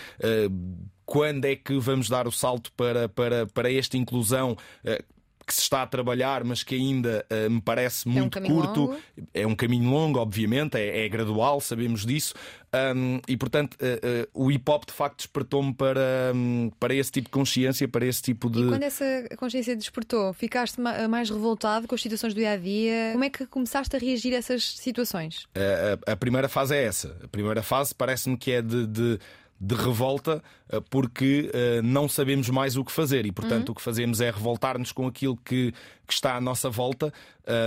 [1.05, 4.57] quando é que vamos dar o salto para, para, para esta inclusão
[5.45, 8.80] que se está a trabalhar, mas que ainda eh, me parece muito caminho curto.
[8.80, 8.97] longo.
[9.32, 12.34] É um caminho longo, obviamente, é, é gradual, sabemos disso.
[12.97, 17.12] Um, e portanto, eh, eh, o hip hop de facto despertou-me para, hum, para esse
[17.12, 18.62] tipo de consciência, para esse tipo de.
[18.64, 19.05] E quando essa
[19.36, 23.11] consciência despertou, ficaste ma- mais revoltado com as situações do dia a dia?
[23.12, 25.47] Como é que começaste a reagir a essas situações?
[25.55, 27.16] A, a- a primeira fase é essa.
[27.22, 29.18] A primeira fase parece-me que é de, de,
[29.61, 33.80] de revolta, eh, porque eh, não sabemos mais o que fazer e, portanto, o que
[33.80, 35.72] fazemos é revoltar-nos com aquilo que,
[36.07, 37.12] que está à nossa volta,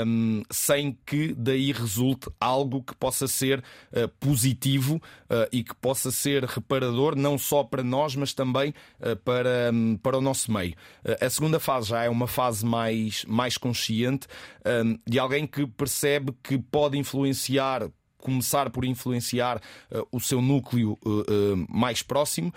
[0.06, 5.02] hum, sem que daí resulte algo que possa ser eh, positivo
[5.52, 8.74] e que possa ser reparador, não só para nós, mas também
[9.26, 10.74] para, hum, para o nosso meio.
[11.20, 14.28] A segunda fase já é uma fase mais, mais consciente
[14.66, 19.62] hum, de alguém que percebe que pode influenciar começar por influenciar
[19.92, 22.54] eh, o seu núcleo eh, eh, mais próximo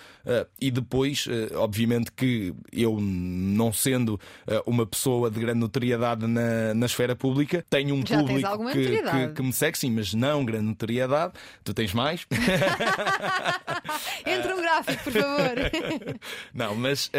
[0.61, 4.21] e depois, obviamente, que eu, não sendo
[4.67, 9.29] uma pessoa de grande notoriedade na, na esfera pública, tenho um Já público que, que,
[9.35, 11.33] que me segue, sim, mas não grande notoriedade.
[11.65, 12.27] Tu tens mais?
[14.25, 16.21] Entra um gráfico, por favor.
[16.55, 17.11] Não, mas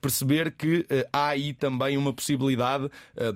[0.00, 2.90] perceber que há aí também uma possibilidade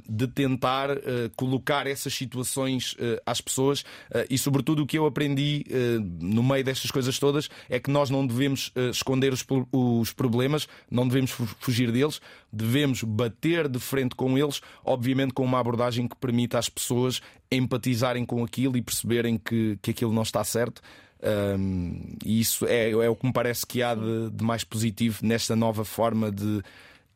[0.08, 0.88] de tentar
[1.36, 3.84] colocar essas situações às pessoas
[4.28, 8.10] e, sobretudo, o que eu aprendi eh, no meio destas coisas todas é que nós
[8.10, 12.20] não devemos eh, esconder os, os problemas, não devemos fu- fugir deles,
[12.52, 17.20] devemos bater de frente com eles, obviamente com uma abordagem que permita às pessoas
[17.50, 20.82] empatizarem com aquilo e perceberem que, que aquilo não está certo.
[21.20, 25.18] Um, e isso é, é o que me parece que há de, de mais positivo
[25.22, 26.62] nesta nova forma de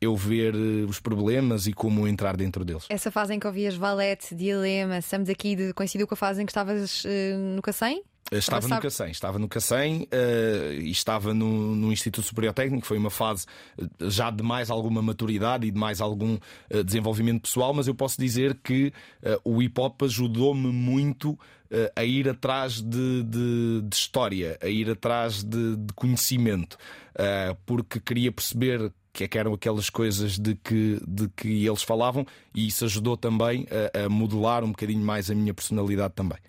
[0.03, 2.85] eu ver eh, os problemas e como entrar dentro deles.
[2.89, 6.45] Essa fase em que ouvias Valete, Dilema, Estamos aqui, de- coincidiu com a fase em
[6.45, 8.03] que estavas eh, no Cacém?
[8.31, 12.87] Estava no sabe- Cacém, estava no Cacém eh, e estava no, no Instituto Superior Técnico.
[12.87, 13.45] Foi uma fase
[13.77, 16.37] eh, já de mais alguma maturidade e de mais algum
[16.69, 18.91] eh, desenvolvimento pessoal, mas eu posso dizer que
[19.21, 21.37] eh, o hip hop ajudou-me muito
[21.69, 26.75] eh, a ir atrás de, de- de história, a ir atrás de, de conhecimento,
[27.15, 31.83] eh, porque queria perceber que é que eram aquelas coisas de que, de que eles
[31.83, 36.39] falavam e isso ajudou também a, a modelar um bocadinho mais a minha personalidade também.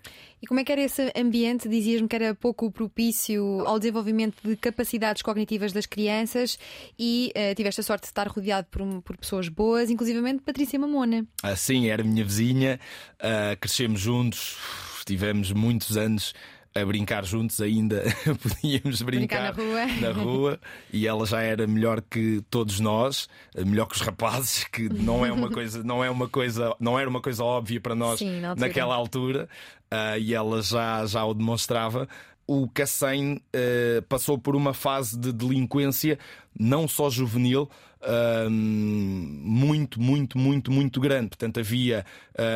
[0.41, 1.67] E como é que era esse ambiente?
[1.69, 6.59] Dizias-me que era pouco propício ao desenvolvimento de capacidades cognitivas das crianças
[6.99, 10.77] e eh, tiveste a sorte de estar rodeado por, um- por pessoas boas, inclusivamente Patrícia
[10.77, 11.25] Mamona.
[11.41, 12.79] Assim, era minha vizinha,
[13.19, 14.57] ah, crescemos juntos,
[15.05, 16.33] tivemos muitos anos
[16.77, 18.03] a brincar juntos ainda,
[18.43, 19.85] podíamos Brincar brincar, na rua.
[20.01, 20.59] na rua,
[20.91, 23.29] e ela já era melhor que todos nós,
[23.65, 27.09] melhor que os rapazes, que não é uma coisa, não é uma coisa, não era
[27.09, 28.67] uma coisa óbvia para nós Sim, na altura.
[28.67, 29.49] naquela altura,
[29.89, 32.09] ah, e ela já, já o demonstrava.
[32.47, 36.19] O Cacém eh, passou por uma fase de delinquência
[36.57, 37.69] não só juvenil,
[38.05, 41.29] ah, muito, muito, muito, muito grande.
[41.29, 42.05] Portanto, havia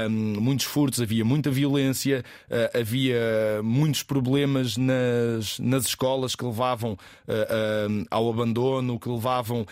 [0.08, 6.94] um, muitos furtos, havia muita violência, uh, havia muitos problemas nas, nas escolas que levavam
[6.94, 9.66] uh, ao abandono, que levavam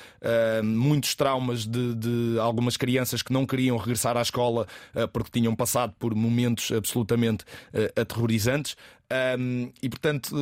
[0.64, 4.68] muitos traumas de, de, algumas crianças que não queriam regressar à escola
[5.14, 7.46] porque tinham passado por momentos absolutamente
[7.96, 8.76] aterrorizantes.
[9.40, 10.36] Um, e portanto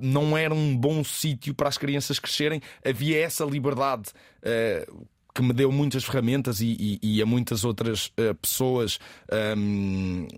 [0.00, 2.62] não era um bom sítio para as crianças crescerem.
[2.84, 4.10] Havia essa liberdade
[4.42, 8.98] uh, que me deu muitas ferramentas e, e, e a muitas outras uh, pessoas.
[9.56, 10.28] Um,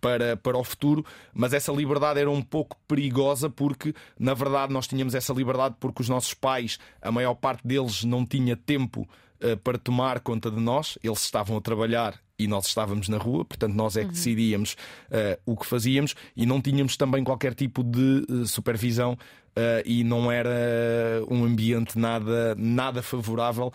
[0.00, 4.86] para, para o futuro, mas essa liberdade era um pouco perigosa porque, na verdade, nós
[4.86, 9.08] tínhamos essa liberdade porque os nossos pais, a maior parte deles, não tinha tempo
[9.42, 13.44] uh, para tomar conta de nós, eles estavam a trabalhar e nós estávamos na rua,
[13.44, 14.12] portanto, nós é que uhum.
[14.12, 14.74] decidíamos
[15.10, 19.18] uh, o que fazíamos e não tínhamos também qualquer tipo de uh, supervisão
[19.58, 23.72] uh, e não era um ambiente nada, nada favorável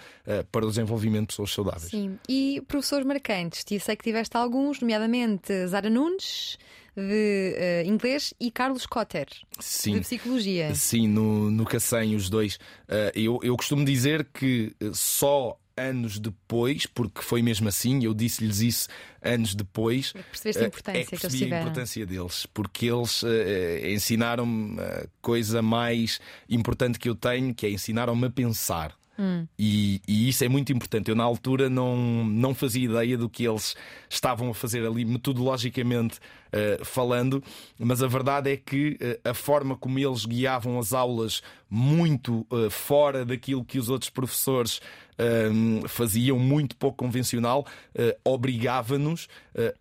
[0.51, 1.91] para o desenvolvimento de pessoas saudáveis.
[1.91, 6.57] Sim, e professores marcantes, eu sei que tiveste alguns, nomeadamente Zara Nunes
[6.95, 7.55] de
[7.86, 9.27] uh, inglês e Carlos Cotter
[9.59, 9.95] Sim.
[9.95, 10.73] de psicologia.
[10.75, 12.55] Sim, no, no Cacém, os dois.
[12.88, 18.59] Uh, eu, eu costumo dizer que só anos depois, porque foi mesmo assim, eu disse-lhes
[18.59, 18.88] isso
[19.21, 20.13] anos depois.
[20.15, 23.24] É que percebeste a eh, importância é que, que eles a importância deles, porque eles
[23.24, 23.28] uh,
[23.88, 26.19] ensinaram-me a coisa mais
[26.49, 28.95] importante que eu tenho, que é ensinaram-me a pensar.
[29.17, 29.45] Hum.
[29.57, 31.09] E, e, isso é muito importante.
[31.09, 33.76] Eu, na altura, não, não fazia ideia do que eles
[34.09, 37.43] estavam a fazer ali, metodologicamente uh, falando,
[37.78, 42.69] mas a verdade é que uh, a forma como eles guiavam as aulas, muito uh,
[42.69, 44.82] fora daquilo que os outros professores
[45.88, 47.66] faziam, muito pouco convencional,
[48.24, 49.28] obrigava-nos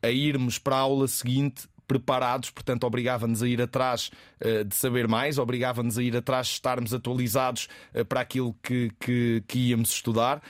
[0.02, 4.10] a irmos para a aula seguinte preparados, portanto, obrigava-nos a ir atrás
[4.40, 8.90] uh, de saber mais, obrigava-nos a ir atrás de estarmos atualizados uh, para aquilo que,
[8.98, 10.42] que, que íamos estudar.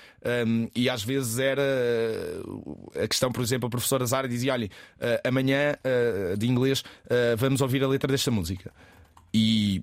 [0.47, 1.63] Um, e às vezes era
[2.45, 4.71] uh, a questão, por exemplo, a professora Zara dizia: olha,
[5.25, 5.75] amanhã
[6.39, 6.85] de inglês
[7.37, 8.73] vamos ouvir a letra desta música.
[9.35, 9.83] E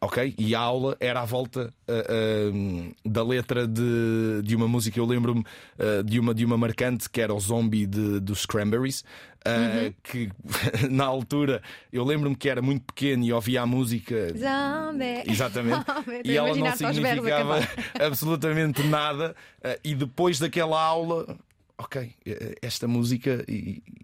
[0.00, 0.34] ok?
[0.38, 4.98] E a aula era à volta uh, uh, da letra de, de uma música.
[4.98, 9.04] Eu lembro-me uh, de, uma, de uma marcante que era o Zombie de, dos Cranberries.
[9.46, 9.94] Uhum.
[10.02, 10.30] Que
[10.90, 14.28] na altura eu lembro-me que era muito pequeno e ouvia a música.
[14.28, 15.22] Zombie.
[15.26, 15.84] Exatamente.
[16.24, 17.60] e ela não significava
[17.98, 19.34] absolutamente nada.
[19.82, 21.38] e depois daquela aula
[21.78, 22.12] ok,
[22.60, 23.44] esta música,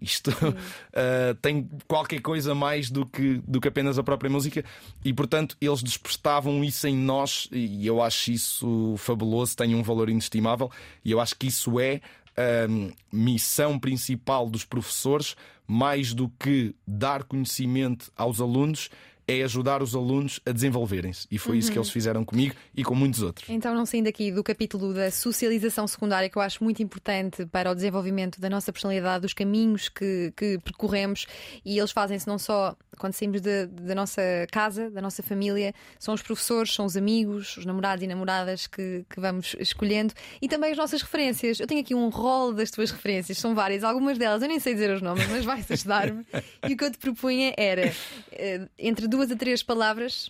[0.01, 4.63] isto uh, tem qualquer coisa mais do que, do que apenas a própria música,
[5.03, 10.09] e portanto eles despertavam isso em nós, e eu acho isso fabuloso, tem um valor
[10.09, 10.71] inestimável,
[11.03, 11.99] e eu acho que isso é
[12.37, 12.67] a
[13.11, 15.35] missão principal dos professores,
[15.67, 18.89] mais do que dar conhecimento aos alunos
[19.27, 21.27] é ajudar os alunos a desenvolverem-se.
[21.31, 21.59] E foi uhum.
[21.59, 23.49] isso que eles fizeram comigo e com muitos outros.
[23.49, 27.71] Então, não saindo aqui do capítulo da socialização secundária, que eu acho muito importante para
[27.71, 31.25] o desenvolvimento da nossa personalidade, dos caminhos que, que percorremos,
[31.63, 34.21] e eles fazem-se não só quando saímos da nossa
[34.51, 39.05] casa, da nossa família, são os professores, são os amigos, os namorados e namoradas que,
[39.09, 41.59] que vamos escolhendo e também as nossas referências.
[41.59, 44.73] Eu tenho aqui um rol das tuas referências, são várias, algumas delas eu nem sei
[44.73, 46.25] dizer os nomes, mas vais ajudar-me.
[46.67, 47.93] e o que eu te propunha era
[48.31, 50.29] eh, entre duas a três palavras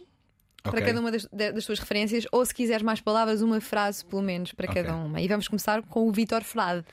[0.61, 0.85] para okay.
[0.85, 4.51] cada uma das, das, tuas referências, ou se quiseres mais palavras, uma frase pelo menos
[4.51, 4.83] para okay.
[4.83, 5.21] cada uma.
[5.21, 6.83] E vamos começar com o Vitor Frade.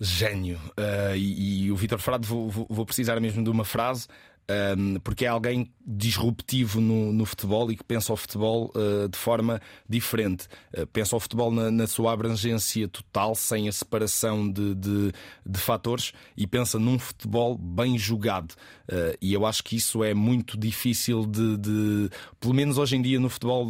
[0.00, 0.60] Gênio.
[0.78, 4.06] Uh, e, e, o Vitor Frade, vou, vou, vou, precisar mesmo de uma frase
[4.48, 9.18] um, porque é alguém disruptivo no, no, futebol e que pensa o futebol uh, de
[9.18, 10.46] forma diferente.
[10.76, 15.12] Uh, pensa o futebol na, na, sua abrangência total, sem a separação de, de,
[15.44, 18.52] de fatores, e pensa num futebol bem jogado.
[18.88, 21.56] Uh, e eu acho que isso é muito difícil de.
[21.56, 23.68] de pelo menos hoje em dia no futebol,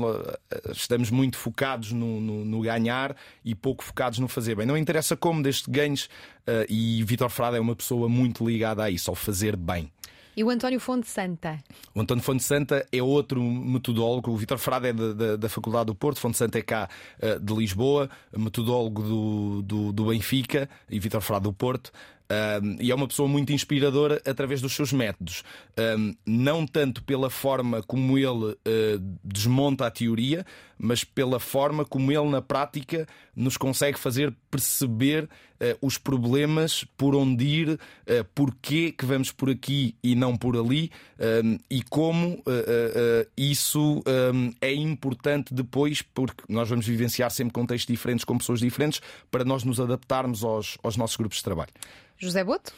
[0.70, 4.66] estamos muito focados no, no, no, ganhar e pouco focados no fazer bem.
[4.66, 6.10] Não interessa como, deste ganhos,
[6.68, 9.90] e Vitor Frade é uma pessoa muito ligada a isso, ao fazer bem.
[10.36, 11.58] E o António Fonte Santa?
[11.94, 14.30] O António Fonte Santa é outro metodólogo.
[14.30, 16.90] O Vitor Frade é da, da, da, Faculdade do Porto, Fonte Santa é cá
[17.22, 21.90] uh, de Lisboa, metodólogo do, do, do Benfica e Vitor Frade do Porto.
[22.28, 25.44] Um, e é uma pessoa muito inspiradora através dos seus métodos.
[25.78, 28.56] Um, não tanto pela forma como ele uh,
[29.22, 30.44] desmonta a teoria,
[30.78, 35.28] mas pela forma como ele, na prática, nos consegue fazer perceber uh,
[35.80, 37.78] os problemas, por onde ir, uh,
[38.34, 40.90] porquê que vamos por aqui e não por ali,
[41.44, 42.42] um, e como
[43.36, 44.02] isso
[44.60, 49.00] é importante depois, porque nós vamos vivenciar sempre contextos diferentes com pessoas diferentes,
[49.30, 51.70] para nós nos adaptarmos aos, aos nossos grupos de trabalho.
[52.18, 52.72] José Boto?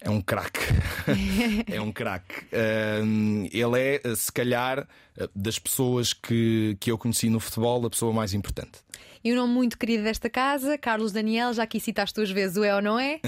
[0.00, 0.60] É um craque.
[1.72, 2.44] é um craque.
[2.46, 4.86] Uh, ele é, se calhar,
[5.34, 8.78] das pessoas que, que eu conheci no futebol, a pessoa mais importante.
[9.24, 12.64] E um nome muito querido desta casa, Carlos Daniel, já aqui citaste duas vezes o
[12.64, 13.20] é ou não é?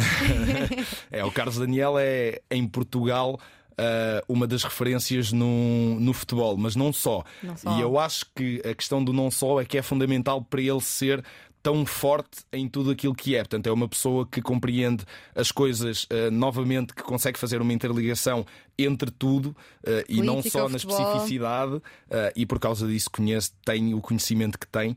[1.10, 3.40] é, o Carlos Daniel é em Portugal.
[3.72, 7.24] Uh, uma das referências no, no futebol, mas não só.
[7.42, 7.76] não só.
[7.76, 10.82] E eu acho que a questão do não só é que é fundamental para ele
[10.82, 11.24] ser
[11.62, 13.40] tão forte em tudo aquilo que é.
[13.40, 15.04] Portanto, é uma pessoa que compreende
[15.34, 18.46] as coisas uh, novamente, que consegue fazer uma interligação
[18.78, 21.74] entre tudo uh, e não só na especificidade.
[21.74, 21.82] Uh,
[22.34, 24.96] e por causa disso conhece, tem o conhecimento que tem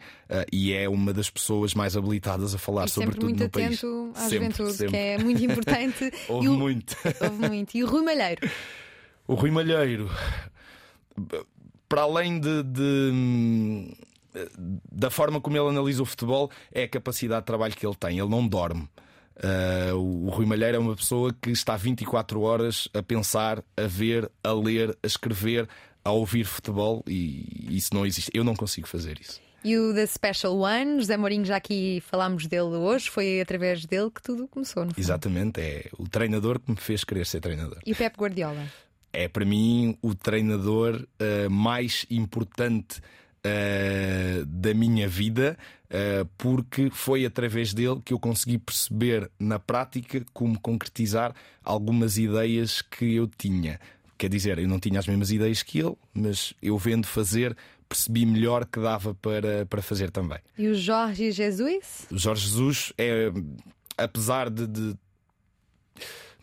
[0.51, 4.13] e é uma das pessoas mais habilitadas a falar e sobre tudo muito no atento
[4.13, 4.15] país.
[4.15, 4.91] à sempre, juventude, sempre.
[4.91, 6.11] que é muito importante.
[6.27, 6.53] Houve o...
[6.53, 6.95] muito.
[7.21, 7.75] Houve muito.
[7.75, 8.49] E o Rui Malheiro?
[9.27, 10.09] O Rui Malheiro,
[11.87, 12.63] para além de...
[12.63, 13.93] de
[14.91, 18.19] da forma como ele analisa o futebol, é a capacidade de trabalho que ele tem.
[18.19, 18.87] Ele não dorme.
[19.35, 24.31] Uh, o Rui Malheiro é uma pessoa que está 24 horas a pensar, a ver,
[24.43, 25.67] a ler, a escrever,
[26.05, 28.29] a ouvir futebol e isso não existe.
[28.33, 29.41] Eu não consigo fazer isso.
[29.63, 34.11] E o The Special One, José Mourinho, já aqui falámos dele hoje, foi através dele
[34.11, 35.01] que tudo começou, não foi?
[35.01, 37.79] Exatamente, é o treinador que me fez querer ser treinador.
[37.85, 38.67] E o Pep Guardiola?
[39.13, 42.99] É para mim o treinador uh, mais importante
[43.45, 50.23] uh, da minha vida, uh, porque foi através dele que eu consegui perceber na prática
[50.33, 51.33] como concretizar
[51.63, 53.79] algumas ideias que eu tinha.
[54.17, 57.55] Quer dizer, eu não tinha as mesmas ideias que ele, mas eu vendo fazer
[57.89, 60.39] percebi melhor que dava para, para fazer também.
[60.57, 62.07] E o Jorge Jesus?
[62.09, 63.31] O Jorge Jesus é,
[63.97, 64.95] apesar de, de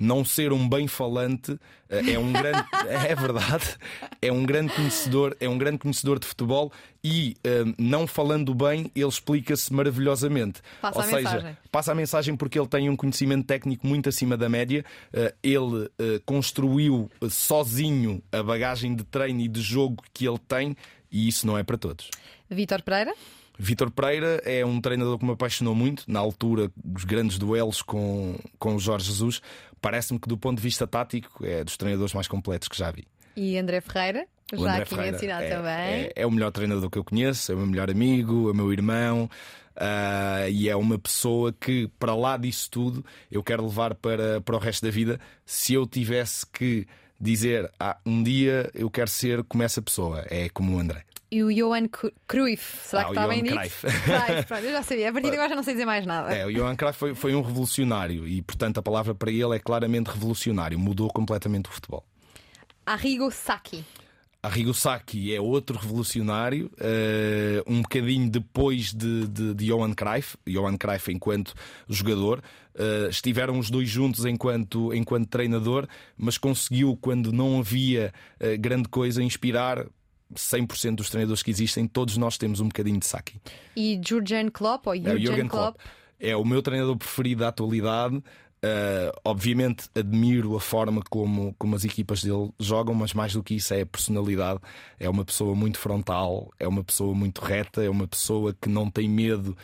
[0.00, 3.76] não ser um bem falante eh, é um grande é verdade
[4.22, 6.72] é um grande conhecedor é um grande conhecedor de futebol
[7.04, 10.60] e uh, não falando bem ele explica-se maravilhosamente.
[10.80, 11.56] Passa ou a seja mensagem.
[11.70, 14.84] passa a mensagem porque ele tem um conhecimento técnico muito acima da média.
[15.12, 15.90] Uh, ele
[16.26, 20.76] construiu sozinho a bagagem de treino e de jogo que ele tem
[21.10, 22.10] e isso não é para todos.
[22.48, 23.14] Vítor Pereira
[23.62, 28.34] Vítor Pereira é um treinador que me apaixonou muito na altura dos grandes duelos com,
[28.58, 29.42] com o Jorge Jesus.
[29.82, 33.06] Parece-me que, do ponto de vista tático, é dos treinadores mais completos que já vi.
[33.36, 34.26] E André Ferreira?
[34.50, 35.72] O já André aqui Ferreira mencionado é, também.
[35.72, 38.54] É, é, o melhor treinador que eu conheço, é o meu melhor amigo, é o
[38.54, 39.28] meu irmão.
[39.76, 44.56] Uh, e é uma pessoa que, para lá disso tudo, eu quero levar para, para
[44.56, 45.20] o resto da vida.
[45.44, 46.86] Se eu tivesse que
[47.20, 51.04] dizer ah, um dia eu quero ser como essa pessoa, é como o André.
[51.32, 51.86] E o Johan
[52.26, 53.54] Cruyff, será ah, que está bem dito?
[53.54, 53.86] Cruyff.
[54.02, 55.10] Cruyff, pronto, eu já sabia.
[55.10, 56.34] A partir de agora já não sei dizer mais nada.
[56.34, 59.58] É, o Johan Cruyff foi, foi um revolucionário e, portanto, a palavra para ele é
[59.60, 60.76] claramente revolucionário.
[60.76, 62.04] Mudou completamente o futebol.
[62.84, 63.84] Arrigo Sacchi.
[64.42, 70.78] Arrigo Sacchi é outro revolucionário, uh, um bocadinho depois de, de, de Johan Cruyff, Johan
[70.78, 71.54] Cruyff enquanto
[71.88, 72.42] jogador.
[72.74, 78.88] Uh, estiveram os dois juntos enquanto, enquanto treinador, mas conseguiu, quando não havia uh, grande
[78.88, 79.86] coisa, inspirar
[80.34, 83.40] 100% dos treinadores que existem, todos nós temos um bocadinho de Saki.
[83.76, 85.76] E Jurgen Klopp, ou Jurgen, é, Jurgen Klopp?
[85.76, 88.22] Klopp é o meu treinador preferido da atualidade.
[88.62, 93.54] Uh, obviamente admiro a forma como, como as equipas dele jogam, mas mais do que
[93.54, 94.60] isso é a personalidade.
[94.98, 98.90] É uma pessoa muito frontal, é uma pessoa muito reta, é uma pessoa que não
[98.90, 99.56] tem medo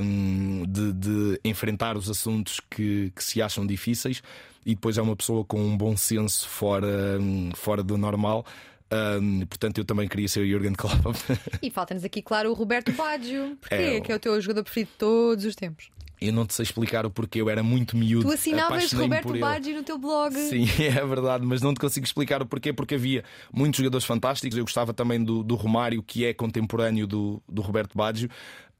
[0.00, 4.22] um, de, de, enfrentar os assuntos que, que, se acham difíceis
[4.64, 8.46] e depois é uma pessoa com um bom senso fora, um, fora do normal.
[8.92, 11.16] Um, portanto, eu também queria ser o Jurgen Klopp.
[11.62, 13.56] E falta-nos aqui, claro, o Roberto Baggio.
[13.62, 13.74] Porquê?
[13.74, 15.90] É, que é o teu jogador preferido de todos os tempos.
[16.20, 18.26] Eu não te sei explicar o porquê, eu era muito miúdo.
[18.26, 20.34] Tu assinavas Roberto Baggio no teu blog.
[20.34, 24.58] Sim, é verdade, mas não te consigo explicar o porquê, porque havia muitos jogadores fantásticos.
[24.58, 28.28] Eu gostava também do, do Romário, que é contemporâneo do, do Roberto Baggio.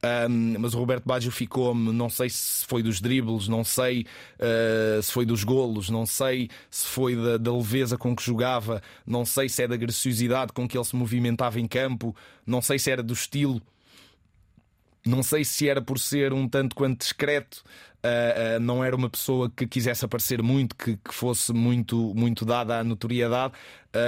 [0.03, 4.05] Um, mas o Roberto Baggio ficou-me, não sei se foi dos dribles, não sei
[4.39, 8.81] uh, se foi dos golos, não sei se foi da, da, leveza com que jogava,
[9.05, 12.15] não sei se é da graciosidade com que ele se movimentava em campo,
[12.47, 13.61] não sei se era do estilo.
[15.05, 17.63] Não sei se era por ser um tanto quanto discreto,
[18.03, 22.45] uh, uh, não era uma pessoa que quisesse aparecer muito, que, que fosse muito, muito
[22.45, 23.53] dada à notoriedade,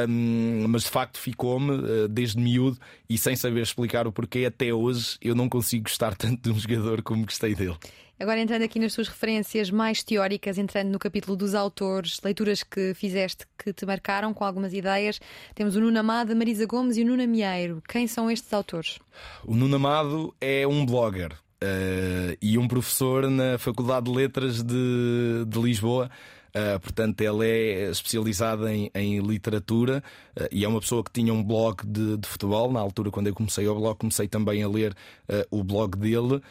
[0.08, 2.78] um, mas de facto ficou-me uh, desde miúdo
[3.10, 6.60] e sem saber explicar o porquê, até hoje eu não consigo gostar tanto de um
[6.60, 7.78] jogador como gostei dele.
[8.20, 12.94] Agora entrando aqui nas tuas referências mais teóricas, entrando no capítulo dos autores, leituras que
[12.94, 15.20] fizeste que te marcaram com algumas ideias,
[15.56, 17.82] temos o Nuno Amado, Marisa Gomes e o Nuno Amieiro.
[17.88, 19.00] Quem são estes autores?
[19.44, 25.46] O Nuno Amado é um blogger uh, e um professor na Faculdade de Letras de,
[25.48, 26.10] de Lisboa.
[26.56, 30.04] Uh, portanto, ela é especializada em, em literatura
[30.40, 32.72] uh, e é uma pessoa que tinha um blog de, de, futebol.
[32.72, 34.92] Na altura, quando eu comecei o blog, comecei também a ler
[35.28, 36.42] uh, o blog dele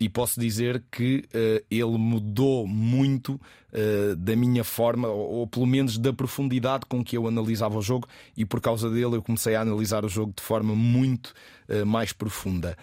[0.00, 1.24] e posso dizer que
[1.70, 3.40] ele mudou muito
[4.18, 8.06] da minha forma, ou, ou, pelo menos da profundidade com que eu analisava o jogo,
[8.36, 11.32] e por causa dele eu comecei a analisar o jogo de forma muito
[11.86, 12.76] mais profunda.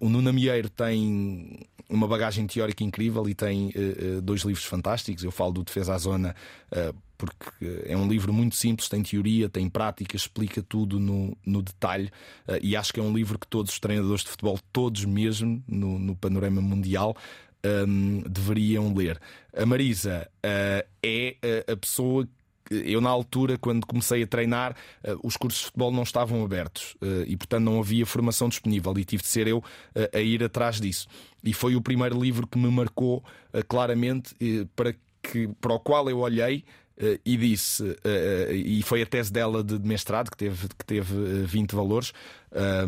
[0.00, 5.24] o Nuno Mieiro tem uma bagagem teórica incrível e tem uh, dois livros fantásticos.
[5.24, 6.34] Eu falo do Defesa à Zona
[6.72, 11.62] uh, porque é um livro muito simples, tem teoria, tem prática, explica tudo no, no
[11.62, 12.10] detalhe
[12.48, 15.62] uh, e acho que é um livro que todos os treinadores de futebol, todos mesmo
[15.66, 17.16] no, no panorama mundial,
[17.64, 19.20] um, deveriam ler.
[19.56, 21.36] A Marisa é
[21.66, 22.28] a pessoa
[22.70, 26.96] eu, na altura, quando comecei a treinar, eh, os cursos de futebol não estavam abertos
[27.02, 29.62] eh, e, portanto, não havia formação disponível e tive de ser eu
[29.94, 31.06] eh, a ir atrás disso.
[31.42, 33.22] E foi o primeiro livro que me marcou
[33.68, 34.34] claramente
[34.74, 36.64] para, que, para o qual eu olhei.
[36.96, 40.84] Uh, e disse, uh, uh, e foi a tese dela de, mestrado, que teve, que
[40.84, 42.12] teve 20 valores,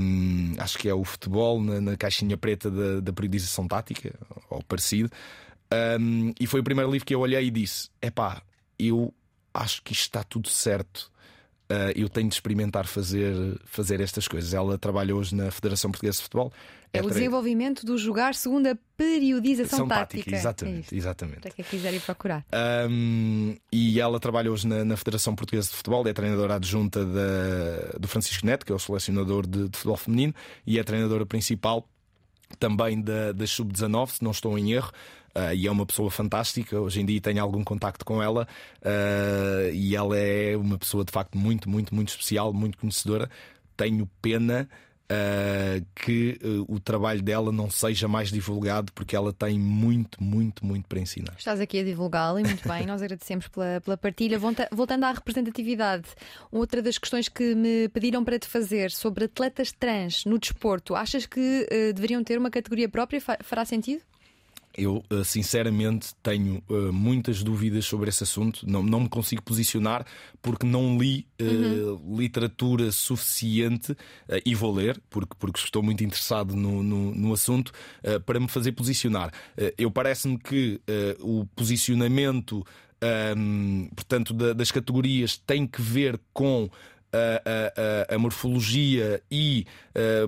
[0.01, 4.15] um, acho que é o futebol na, na caixinha preta da, da periodização tática,
[4.49, 5.11] ou parecido.
[6.01, 8.43] Um, e foi o primeiro livro que eu olhei e disse: é pá,
[8.79, 9.13] eu
[9.53, 11.11] acho que isto está tudo certo.
[11.69, 14.55] Uh, eu tenho de experimentar fazer, fazer estas coisas.
[14.55, 16.53] Ela trabalha hoje na Federação Portuguesa de Futebol.
[16.93, 20.23] É, é o desenvolvimento do jogar segundo a periodização tática.
[20.23, 20.37] tática.
[20.37, 21.41] Exatamente, é exatamente.
[21.41, 22.47] Para quem quiser ir procurar.
[22.89, 27.99] Um, e ela trabalha hoje na, na, Federação Portuguesa de Futebol, é treinadora adjunta da,
[27.99, 31.89] do Francisco Neto, que é o selecionador de, de futebol feminino, e é treinadora principal
[32.59, 34.93] também da, da Sub-19, se não estou em erro.
[35.37, 36.81] Uh, e é uma pessoa fantástica.
[36.81, 38.49] Hoje em dia tenho algum contacto com ela
[38.81, 43.29] uh, e ela é uma pessoa de facto muito, muito, muito especial, muito conhecedora.
[43.77, 44.67] Tenho pena
[45.09, 50.89] Uh, que o trabalho dela não seja mais divulgado, porque ela tem muito, muito, muito
[50.89, 51.33] para ensinar.
[51.39, 54.37] Estás aqui a divulgá-la e muito bem, nós agradecemos pela, pela partilha.
[54.73, 56.09] Voltando à representatividade,
[56.51, 61.25] outra das questões que me pediram para te fazer sobre atletas trans no desporto, achas
[61.25, 63.21] que deveriam ter uma categoria própria?
[63.21, 64.03] Fará sentido?
[64.77, 68.69] Eu, eh, sinceramente, tenho uh, muitas dúvidas sobre esse assunto.
[68.69, 70.05] Não, não me consigo posicionar
[70.43, 72.19] porque não li uh, uhum.
[72.19, 73.97] literatura suficiente uh,
[74.45, 77.73] e vou ler, porque, porque estou muito interessado no, no, no assunto,
[78.25, 79.33] para me fazer posicionar.
[79.79, 80.81] eu parece-me que
[81.21, 82.65] o posicionamento.
[83.03, 86.71] Um, ehm, portanto, da, das categorias tem que ver com
[87.13, 89.67] a, a, a morfologia e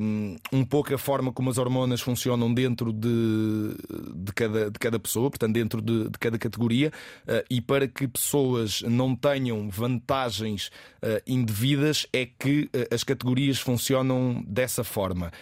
[0.00, 3.74] um, um, pouco a forma como as hormonas funcionam dentro de,
[4.14, 6.92] de, cada, de cada pessoa, portanto, dentro de, de cada categoria,
[7.24, 10.68] uh, e para que pessoas não tenham vantagens
[11.02, 15.32] uh, indevidas, é que uh, as categorias funcionam dessa forma.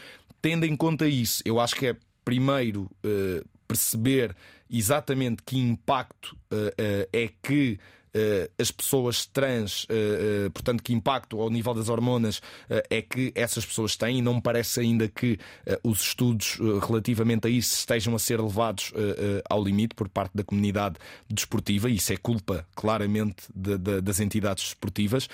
[0.43, 2.91] Tendo em conta isso, eu acho que é primeiro
[3.67, 4.35] perceber
[4.71, 6.37] exatamente que impacto
[7.13, 7.96] é que uh,
[8.59, 12.41] as pessoas trans, uh, portanto, que impacto ao nível das hormonas
[12.91, 15.39] é que essas pessoas têm, e não me parece ainda que
[15.83, 18.93] os estudos relativamente a isso estejam a ser levados
[19.49, 20.97] ao limite por parte da comunidade
[21.29, 25.29] desportiva, isso é culpa claramente de, de, das entidades desportivas,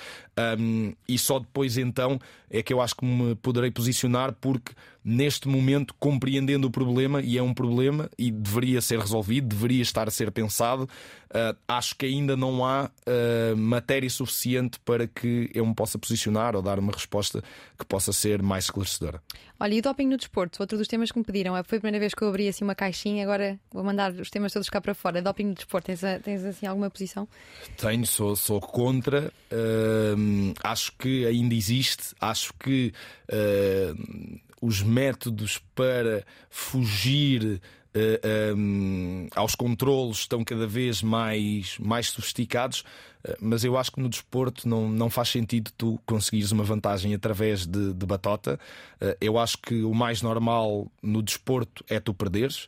[0.58, 2.18] um, e só depois então
[2.50, 4.72] é que eu acho que me poderei posicionar, porque
[5.04, 10.06] neste momento, compreendendo o problema, e é um problema e deveria ser resolvido, deveria estar
[10.06, 10.88] a ser pensado,
[11.32, 16.54] uh, acho que ainda não há uh, matéria suficiente para que eu me possa posicionar
[16.54, 17.42] ou dar uma resposta
[17.78, 19.20] que possa ser mais esclarecedora.
[19.58, 20.60] Olha, e o doping no desporto?
[20.60, 21.52] Outro dos temas que me pediram.
[21.64, 24.52] Foi a primeira vez que eu abri assim uma caixinha, agora vou mandar os temas
[24.52, 25.22] todos cá para fora.
[25.22, 27.28] Doping no desporto, tens, tens assim alguma posição?
[27.76, 29.32] Tenho, sou, sou contra.
[29.52, 32.14] Uh, acho que ainda existe.
[32.20, 32.92] Acho que
[33.28, 37.60] uh, os métodos para fugir
[37.94, 42.80] Uh, eh, um, ehm, aos controlos estão cada vez mais, mais sofisticados,
[43.22, 47.12] uh, mas eu acho que no desporto não, não faz sentido tu conseguires uma vantagem
[47.12, 48.58] através de, de batota.
[49.00, 52.66] Uh, eu acho que o mais normal no desporto é tu perderes,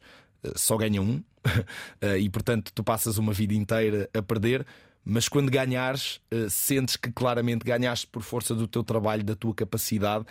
[0.55, 1.23] só ganha um,
[2.21, 4.67] e portanto tu passas uma vida inteira a perder
[5.07, 6.19] mas quando ganhares,
[6.49, 10.25] sentes que claramente ganhaste por força do teu trabalho, da tua capacidade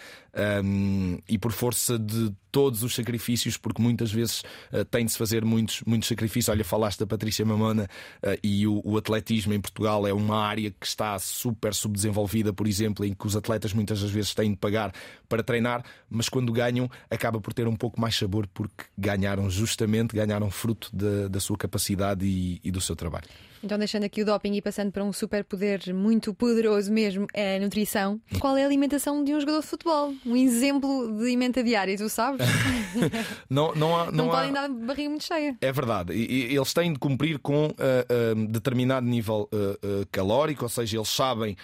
[0.64, 5.18] um, e por força de todos os sacrifícios, porque muitas vezes uh, tem de se
[5.18, 6.50] fazer muitos, muitos sacrifícios.
[6.50, 7.90] Olha, falaste da Patrícia Mamona
[8.24, 12.68] uh, e o, o, atletismo em Portugal é uma área que está super subdesenvolvida, por
[12.68, 14.94] exemplo, em que os atletas muitas das vezes têm de pagar
[15.28, 20.16] para treinar, mas quando ganham, acaba por ter um pouco mais sabor porque ganharam justamente,
[20.16, 23.26] ganharam fruto da, da sua capacidade e, e do seu trabalho.
[23.64, 27.60] Então, deixando aqui o doping e passando para um superpoder muito poderoso mesmo, é a
[27.62, 28.20] nutrição.
[28.38, 30.14] Qual é a alimentação de um jogador de futebol?
[30.26, 32.43] Um exemplo de alimenta diária, tu sabes?
[33.50, 35.58] não, não, há, Não, não há- podem dar barriga muito cheia.
[35.62, 36.14] É verdade.
[36.14, 41.10] E- eles têm de cumprir com ah, ah, determinado nível ah, calórico, ou seja, eles
[41.10, 41.56] sabem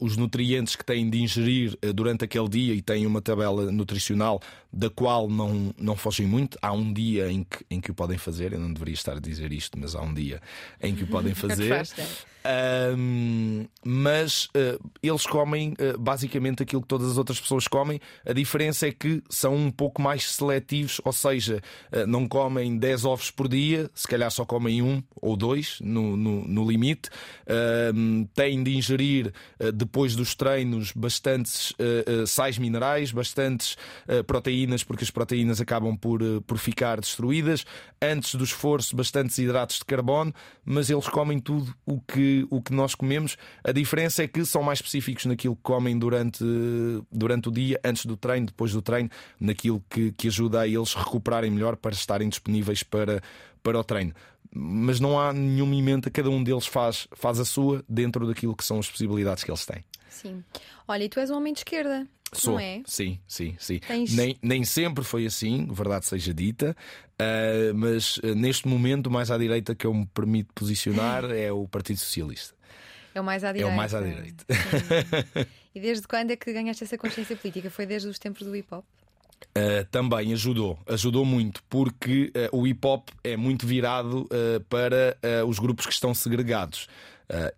[0.00, 4.40] os nutrientes que têm de ingerir durante aquele dia e têm uma tabela nutricional
[4.72, 6.58] da qual não, não fogem muito.
[6.62, 9.20] Há um dia em que, em que o podem fazer, eu não deveria estar a
[9.20, 10.40] dizer isto, mas há um dia
[10.82, 11.82] em que o podem fazer.
[12.46, 18.00] Ahm, mas ah, eles comem ah, basicamente aquilo que todas as outras pessoas comem.
[18.24, 23.04] A diferença é que são um pouco mais seletivos, ou seja, ah, não comem 10
[23.06, 27.08] ovos por dia, se calhar só comem um ou dois no, no, no limite.
[28.34, 29.32] Têm de ingerir
[29.74, 31.72] depois dos treinos bastantes
[32.26, 33.76] sais minerais, bastantes
[34.26, 37.64] proteínas, porque as proteínas acabam por, por ficar destruídas.
[38.00, 40.34] Antes do esforço, bastantes hidratos de carbono,
[40.64, 43.36] mas eles comem tudo o que, o que nós comemos.
[43.62, 46.44] A diferença é que são mais específicos naquilo que comem durante,
[47.10, 50.94] durante o dia, antes do treino, depois do treino, naquilo que, que ajuda a eles
[50.94, 53.22] recuperarem melhor para estarem disponíveis para,
[53.64, 54.14] para o treino.
[54.56, 58.64] Mas não há nenhuma emenda, cada um deles faz, faz a sua dentro daquilo que
[58.64, 59.82] são as possibilidades que eles têm.
[60.08, 60.44] Sim.
[60.86, 62.52] Olha, e tu és um homem de esquerda, Sou.
[62.54, 62.82] não é?
[62.86, 63.80] Sim, sim, sim.
[63.80, 66.76] Tens- Nem, nem sempre foi assim, verdade seja dita,
[67.18, 71.50] ah, mas ah, neste momento o mais à direita que eu me permito posicionar é
[71.50, 72.54] o Partido Socialista.
[73.12, 73.72] É o mais à É direita.
[73.72, 74.44] o mais à direita.
[75.74, 77.70] E desde quando é que ganhaste essa consciência política?
[77.70, 78.84] Foi desde os tempos do hip hop?
[79.56, 85.16] Uh, também ajudou, ajudou muito, porque uh, o hip hop é muito virado uh, para
[85.46, 86.88] os grupos que estão segregados.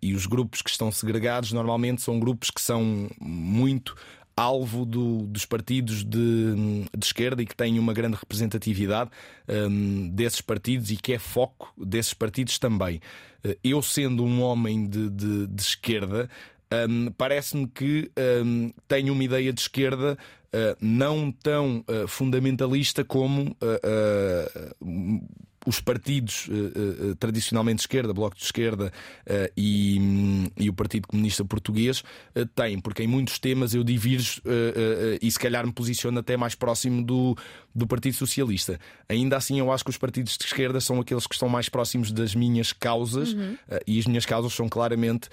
[0.01, 3.95] E os grupos que estão segregados normalmente são grupos que são muito
[4.35, 9.09] alvo do- dos partidos de, de esquerda e que têm uma grande representatividade
[9.49, 13.01] um, desses partidos e que é foco desses partidos também.
[13.61, 16.29] Eu, sendo um homem de, de- de esquerda,
[16.89, 18.11] um, parece-me que
[18.43, 25.21] um, tenho uma ideia de esquerda uh, não tão uh, fundamentalista como uh,
[25.65, 26.49] os partidos
[27.19, 28.89] tradicionalmente de esquerda, Bloco de Esquerda
[29.57, 32.05] e, hum, e o Partido Comunista Português
[32.55, 34.41] têm, porque em muitos temas eu divirjo
[35.21, 37.35] e se calhar me posiciono até mais próximo do,
[37.75, 38.79] do Partido Socialista.
[39.09, 42.13] Ainda assim, eu acho que os partidos de esquerda são aqueles que estão mais próximos
[42.13, 45.27] das minhas causas uh, e as minhas causas são claramente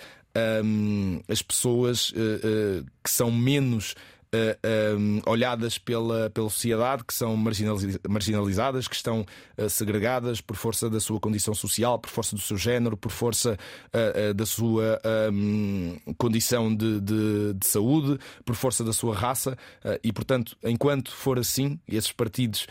[0.64, 3.94] hum, as pessoas uh, uh, que são menos
[4.34, 9.24] uh, um, olhadas pela, pela sociedade, que são marginaliz- marginalizadas, que estão
[9.56, 13.56] uh, segregadas por força da sua condição social, por força do seu género, por força
[13.92, 15.00] uh, da sua
[15.32, 19.56] um, condição de, de- de saúde, por força da sua raça.
[20.02, 22.66] e, portanto, enquanto for assim, e esses partidos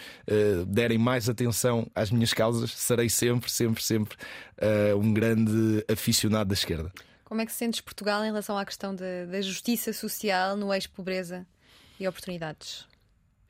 [0.68, 4.18] derem mais atenção às minhas causas, serei sempre, sempre, sempre
[5.00, 6.92] um grande aficionado da esquerda.
[7.24, 11.46] Como é que sentes Portugal em relação à questão da, justiça social no eixo pobreza
[12.00, 12.86] e oportunidades?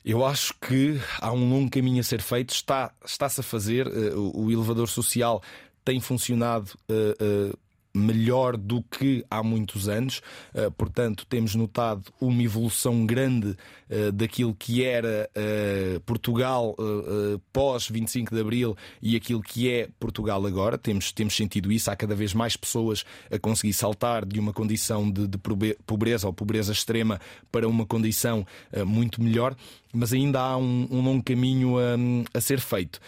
[0.04, 3.86] Eu acho que há um longo caminho a ser feito, está, está-se a fazer.
[3.86, 5.42] eh, o, elevador social
[5.82, 7.52] tem funcionado eh, eh,
[7.94, 10.20] melhor do que há muitos anos,
[10.54, 13.56] Eh, portanto, temos notado uma evolução grande
[13.90, 16.76] eh, daquilo que era eh, Portugal
[17.52, 20.78] pós 25 de Abril e aquilo que é Portugal agora.
[20.78, 21.90] Temos, temos sentido isso.
[21.90, 25.38] Há cada vez mais pessoas a conseguir saltar de uma condição de, de
[25.86, 27.20] pobreza ou pobreza extrema
[27.50, 28.46] para uma condição
[28.86, 29.56] muito melhor
[29.96, 32.98] mas ainda há um, um longo caminho a, a ser feito.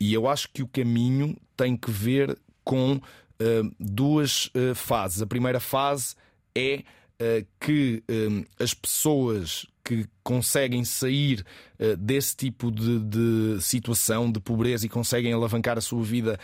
[0.00, 3.00] E eu acho que o caminho tem que ver com
[3.78, 5.22] duas eh, fases.
[5.22, 6.14] A primeira fase
[6.54, 6.82] é
[7.18, 8.02] eh, que
[8.58, 11.44] as pessoas que conseguem sair
[11.98, 16.38] desse tipo de, de situação de pobreza e conseguem alavancar a sua vida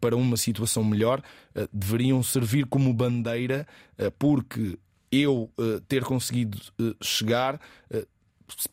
[0.00, 1.20] para uma situação melhor
[1.72, 3.66] deveriam servir como bandeira,
[4.16, 4.78] porque
[5.10, 5.50] eu
[5.88, 6.56] ter conseguido
[7.02, 7.60] chegar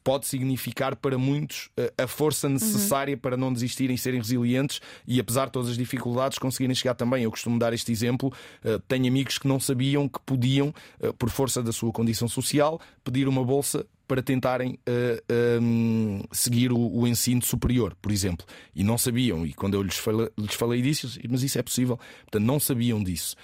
[0.03, 5.45] pode significar para muitos eh, a força necessária para não desistirem serem resilientes e, apesar
[5.45, 7.24] de todas as dificuldades, conseguirem chegar também.
[7.24, 8.32] Eu costumo dar este exemplo.
[8.63, 12.80] eh, Tenho amigos que não sabiam que podiam, eh, por força da sua condição social,
[13.03, 15.24] pedir uma bolsa para tentarem eh,
[15.61, 18.45] hum, seguir o, o ensino superior, por exemplo.
[18.76, 19.45] E não sabiam.
[19.45, 21.97] E quando eu lhes falei, lhes falei disso, eles, mas isso é possível.
[22.24, 23.38] Portanto, não sabiam disso.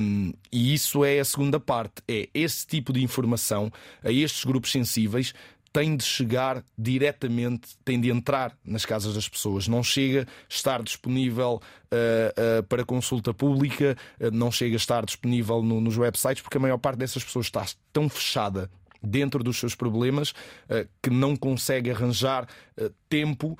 [0.00, 1.94] Hum, e isso é a segunda parte.
[2.06, 3.72] É esse tipo de informação
[4.04, 5.34] a estes grupos sensíveis
[5.74, 9.66] tem de chegar diretamente, tem de entrar nas casas das pessoas.
[9.66, 15.04] Não chega a estar disponível uh, uh, para consulta pública, uh, não chega a estar
[15.04, 18.70] disponível no- nos websites, porque a maior parte dessas pessoas está tão fechada
[19.04, 22.48] dentro dos seus problemas, uh, que não consegue arranjar
[22.78, 23.58] uh, tempo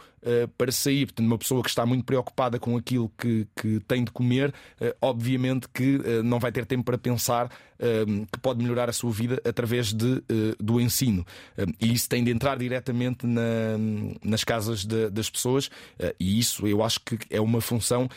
[0.57, 1.05] para sair.
[1.05, 4.55] Portanto, uma pessoa que está muito preocupada com aquilo que, que tem de comer,
[4.99, 7.51] obviamente que não vai ter tempo para pensar
[8.33, 10.25] que pode melhorar a sua vida através de,
[10.59, 11.27] do ensino.
[11.79, 13.77] e isso tem de entrar diretamente na,
[14.25, 15.71] nas casas de, das pessoas,
[16.19, 18.09] e isso eu acho que é uma função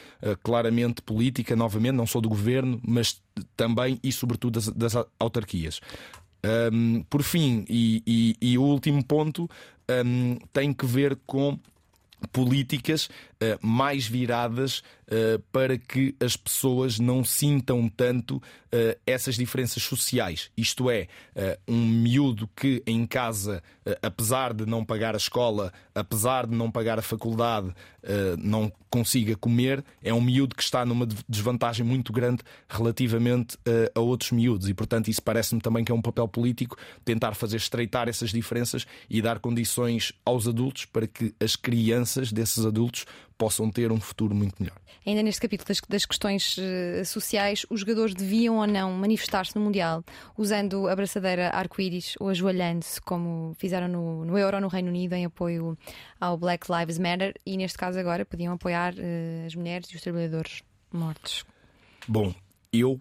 [0.41, 3.21] claramente política, novamente, não só do governo, mas
[3.55, 5.81] também e sobretudo das, das autarquias.
[6.71, 9.49] Um, por fim, e, e, e, o último ponto
[10.05, 11.59] um, tem que ver com
[12.31, 13.09] políticas
[13.61, 20.49] mais viradas uh, para que as pessoas não sintam tanto uh, essas diferenças sociais.
[20.57, 21.07] Isto é,
[21.67, 23.61] um miúdo que em casa,
[24.01, 27.73] apesar de não pagar a escola, apesar de não pagar a faculdade,
[28.39, 33.57] não consiga comer, é um miúdo que está numa desvantagem muito grande relativamente
[33.93, 34.67] a outros miúdos.
[34.67, 38.85] E, portanto, isso parece-me também que é um papel político tentar fazer estreitar essas diferenças
[39.09, 43.05] e dar condições aos adultos para que as crianças desses adultos
[43.37, 44.77] possam ter um futuro muito melhor.
[45.05, 49.61] Ainda neste capítulo das, das questões uh, sociais, os jogadores deviam ou não manifestar-se no
[49.61, 50.03] Mundial
[50.37, 55.25] usando a braçadeira arco-íris ou ajoelhando-se, como fizeram no, no Euro no Reino Unido, em
[55.25, 55.77] apoio
[56.19, 60.01] ao Black Lives Matter, e neste caso agora podiam apoiar uh, as mulheres e os
[60.01, 60.61] trabalhadores
[60.91, 61.45] mortos.
[62.07, 62.33] Bom,
[62.73, 62.99] eu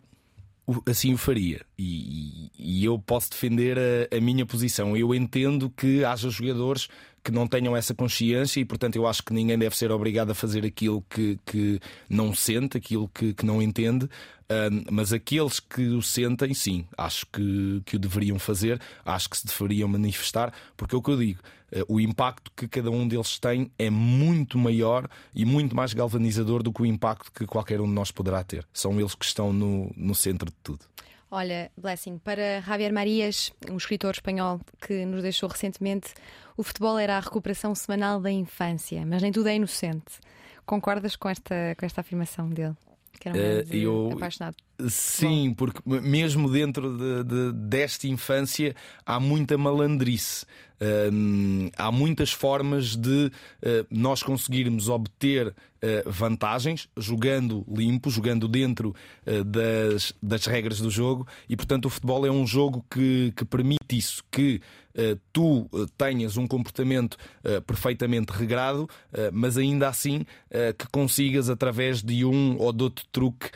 [0.87, 1.61] assim o faria.
[1.79, 4.97] E, e, eu posso defender a, a, minha posição.
[4.97, 6.89] Eu entendo que haja jogadores
[7.27, 10.35] que não tenham essa consciência e, portanto, eu acho que ninguém deve ser obrigado a
[10.35, 14.05] fazer aquilo que, que não sente, aquilo que, que não entende.
[14.05, 19.39] Uh, mas aqueles que o sentem, sim, acho que, que o deveriam fazer, acho que
[19.39, 21.41] se deveriam manifestar, porque é o que eu digo,
[21.73, 26.63] uh, o impacto que cada um deles tem é muito maior e muito mais galvanizador
[26.63, 28.65] do que o impacto que qualquer um de nós poderá ter.
[28.73, 30.85] São eles que estão no, no centro de tudo.
[31.37, 36.15] Olha, Blessing, para Javier Marias, um escritor espanhol que nos deixou recentemente,
[36.57, 40.19] o futebol era a recuperação semanal da infância, mas nem tudo é inocente.
[40.65, 42.75] Concordas com esta, com esta afirmação dele?
[43.21, 44.57] Que era um uh, eu, apaixonado.
[44.89, 48.75] Sim, porque mesmo dentro de, de, desta infância
[49.05, 50.45] há muita malandrice.
[50.77, 55.55] Uh, há muitas formas de uh, nós conseguirmos obter uh,
[56.05, 58.95] vantagens jogando limpo, jogando dentro
[59.47, 63.97] das, das regras do jogo, e portanto o futebol é um jogo que, que permite
[63.97, 64.61] isso, que
[65.31, 67.19] tu tenhas um comportamento
[67.67, 68.89] perfeitamente regrado,
[69.31, 70.25] mas ainda assim
[70.79, 73.51] que consigas, através de um ou de outro truque,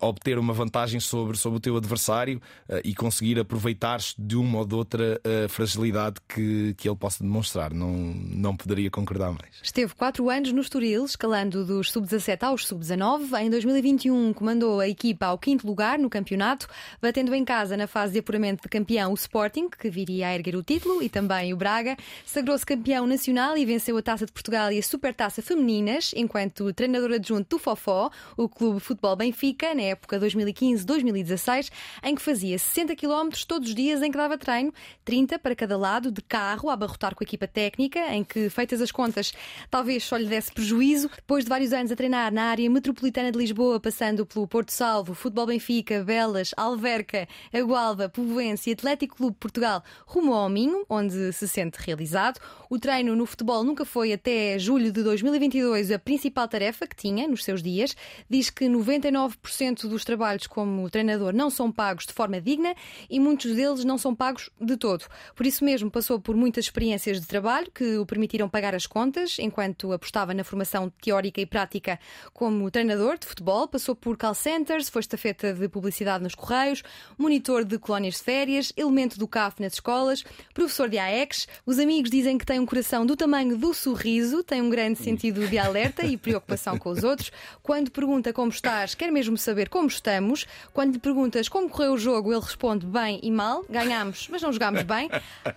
[0.00, 0.65] obter uma vantagem
[1.00, 2.40] sobre, sobre o teu adversário
[2.84, 7.72] e conseguir aproveitar-se de uma ou de outra fragilidade que que, ele possa demonstrar.
[7.72, 9.56] Não, não poderia concordar mais.
[9.62, 13.40] Esteve quatro anos no Estoril, escalando dos sub-17 aos sub-19.
[13.40, 16.68] Em 2021 comandou a equipa ao quinto lugar no campeonato,
[17.00, 20.56] batendo em casa na fase de apuramento de campeão o Sporting, que viria a erguer
[20.56, 21.96] o título, e também o Braga.
[22.24, 27.12] Sagrou-se campeão nacional e venceu a Taça de Portugal e a Supertaça Femininas, enquanto treinador
[27.12, 30.18] adjunto do Fofó, o Clube Futebol Benfica, na época
[30.56, 31.70] 2015-2016,
[32.02, 34.72] em que fazia 60 km todos os dias em que dava treino,
[35.04, 38.80] 30 para cada lado, de carro a abarrotar com a equipa técnica, em que, feitas
[38.80, 39.32] as contas,
[39.70, 41.10] talvez só lhe desse prejuízo.
[41.14, 45.14] Depois de vários anos a treinar na área metropolitana de Lisboa, passando pelo Porto Salvo,
[45.14, 51.46] Futebol Benfica, Belas, Alverca, Agualva, Povoense e Atlético Clube Portugal, rumo ao Minho, onde se
[51.48, 52.40] sente realizado.
[52.68, 57.28] O treino no futebol nunca foi até julho de 2022 a principal tarefa que tinha
[57.28, 57.96] nos seus dias.
[58.28, 62.74] Diz que 99% dos trabalhos como treinador não são pagos de forma digna
[63.08, 65.04] e muitos deles não são pagos de todo.
[65.34, 69.38] Por isso mesmo passou por muitas experiências de trabalho que o permitiram pagar as contas
[69.38, 71.98] enquanto apostava na formação teórica e prática
[72.32, 73.68] como treinador de futebol.
[73.68, 76.82] Passou por call centers, foi estafeta de publicidade nos correios,
[77.16, 81.46] monitor de colónias de férias, elemento do CAF nas escolas, professor de AEX.
[81.64, 85.46] Os amigos dizem que tem um coração do tamanho do sorriso, tem um grande sentido
[85.46, 87.30] de alerta e preocupação com os outros.
[87.62, 90.35] Quando pergunta como estás, quer mesmo saber como estamos.
[90.72, 93.64] Quando lhe perguntas como correu o jogo, ele responde bem e mal.
[93.70, 95.08] Ganhamos, mas não jogámos bem.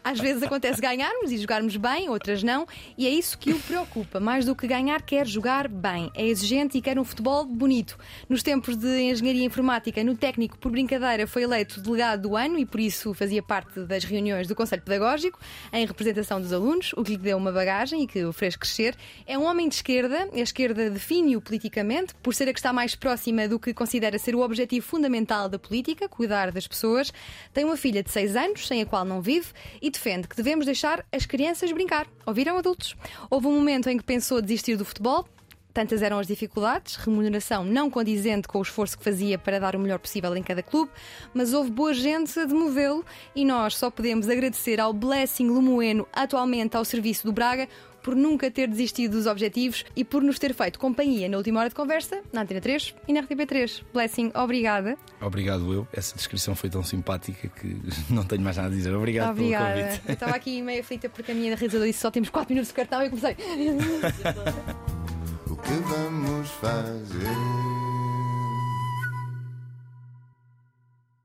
[0.03, 4.19] Às vezes acontece ganharmos e jogarmos bem, outras não, e é isso que o preocupa.
[4.19, 6.11] Mais do que ganhar, quer jogar bem.
[6.14, 7.97] É exigente e quer um futebol bonito.
[8.27, 12.65] Nos tempos de engenharia informática, no técnico, por brincadeira, foi eleito delegado do ano e
[12.65, 15.39] por isso fazia parte das reuniões do Conselho Pedagógico
[15.73, 18.95] em representação dos alunos, o que lhe deu uma bagagem e que o fez crescer.
[19.26, 22.95] É um homem de esquerda, a esquerda define-o politicamente, por ser a que está mais
[22.95, 27.11] próxima do que considera ser o objetivo fundamental da política, cuidar das pessoas.
[27.53, 29.47] Tem uma filha de 6 anos, sem a qual não vive,
[29.81, 32.07] e defende que devemos deixar as crianças brincar.
[32.25, 32.95] Ouviram adultos?
[33.29, 35.27] Houve um momento em que pensou desistir do futebol,
[35.71, 39.79] Tantas eram as dificuldades, remuneração não condizente com o esforço que fazia para dar o
[39.79, 40.91] melhor possível em cada clube,
[41.31, 43.05] mas houve boa gente a demovê-lo
[43.35, 47.67] e nós só podemos agradecer ao Blessing Lumoeno, atualmente ao serviço do Braga,
[48.10, 51.69] por nunca ter desistido dos objetivos e por nos ter feito companhia na última hora
[51.69, 53.84] de conversa, na Antena 3 e na RTP3.
[53.94, 54.98] Blessing, obrigada.
[55.22, 55.88] Obrigado eu.
[55.94, 57.77] Essa descrição foi tão simpática que
[58.10, 58.95] não tenho mais nada a dizer.
[58.95, 59.76] Obrigado obrigada.
[59.76, 60.02] pelo convite.
[60.07, 62.73] Eu estava aqui meio aflita porque a minha realizadora disse só temos 4 minutos de
[62.73, 63.36] cartão e eu comecei.
[65.45, 67.98] O que vamos fazer?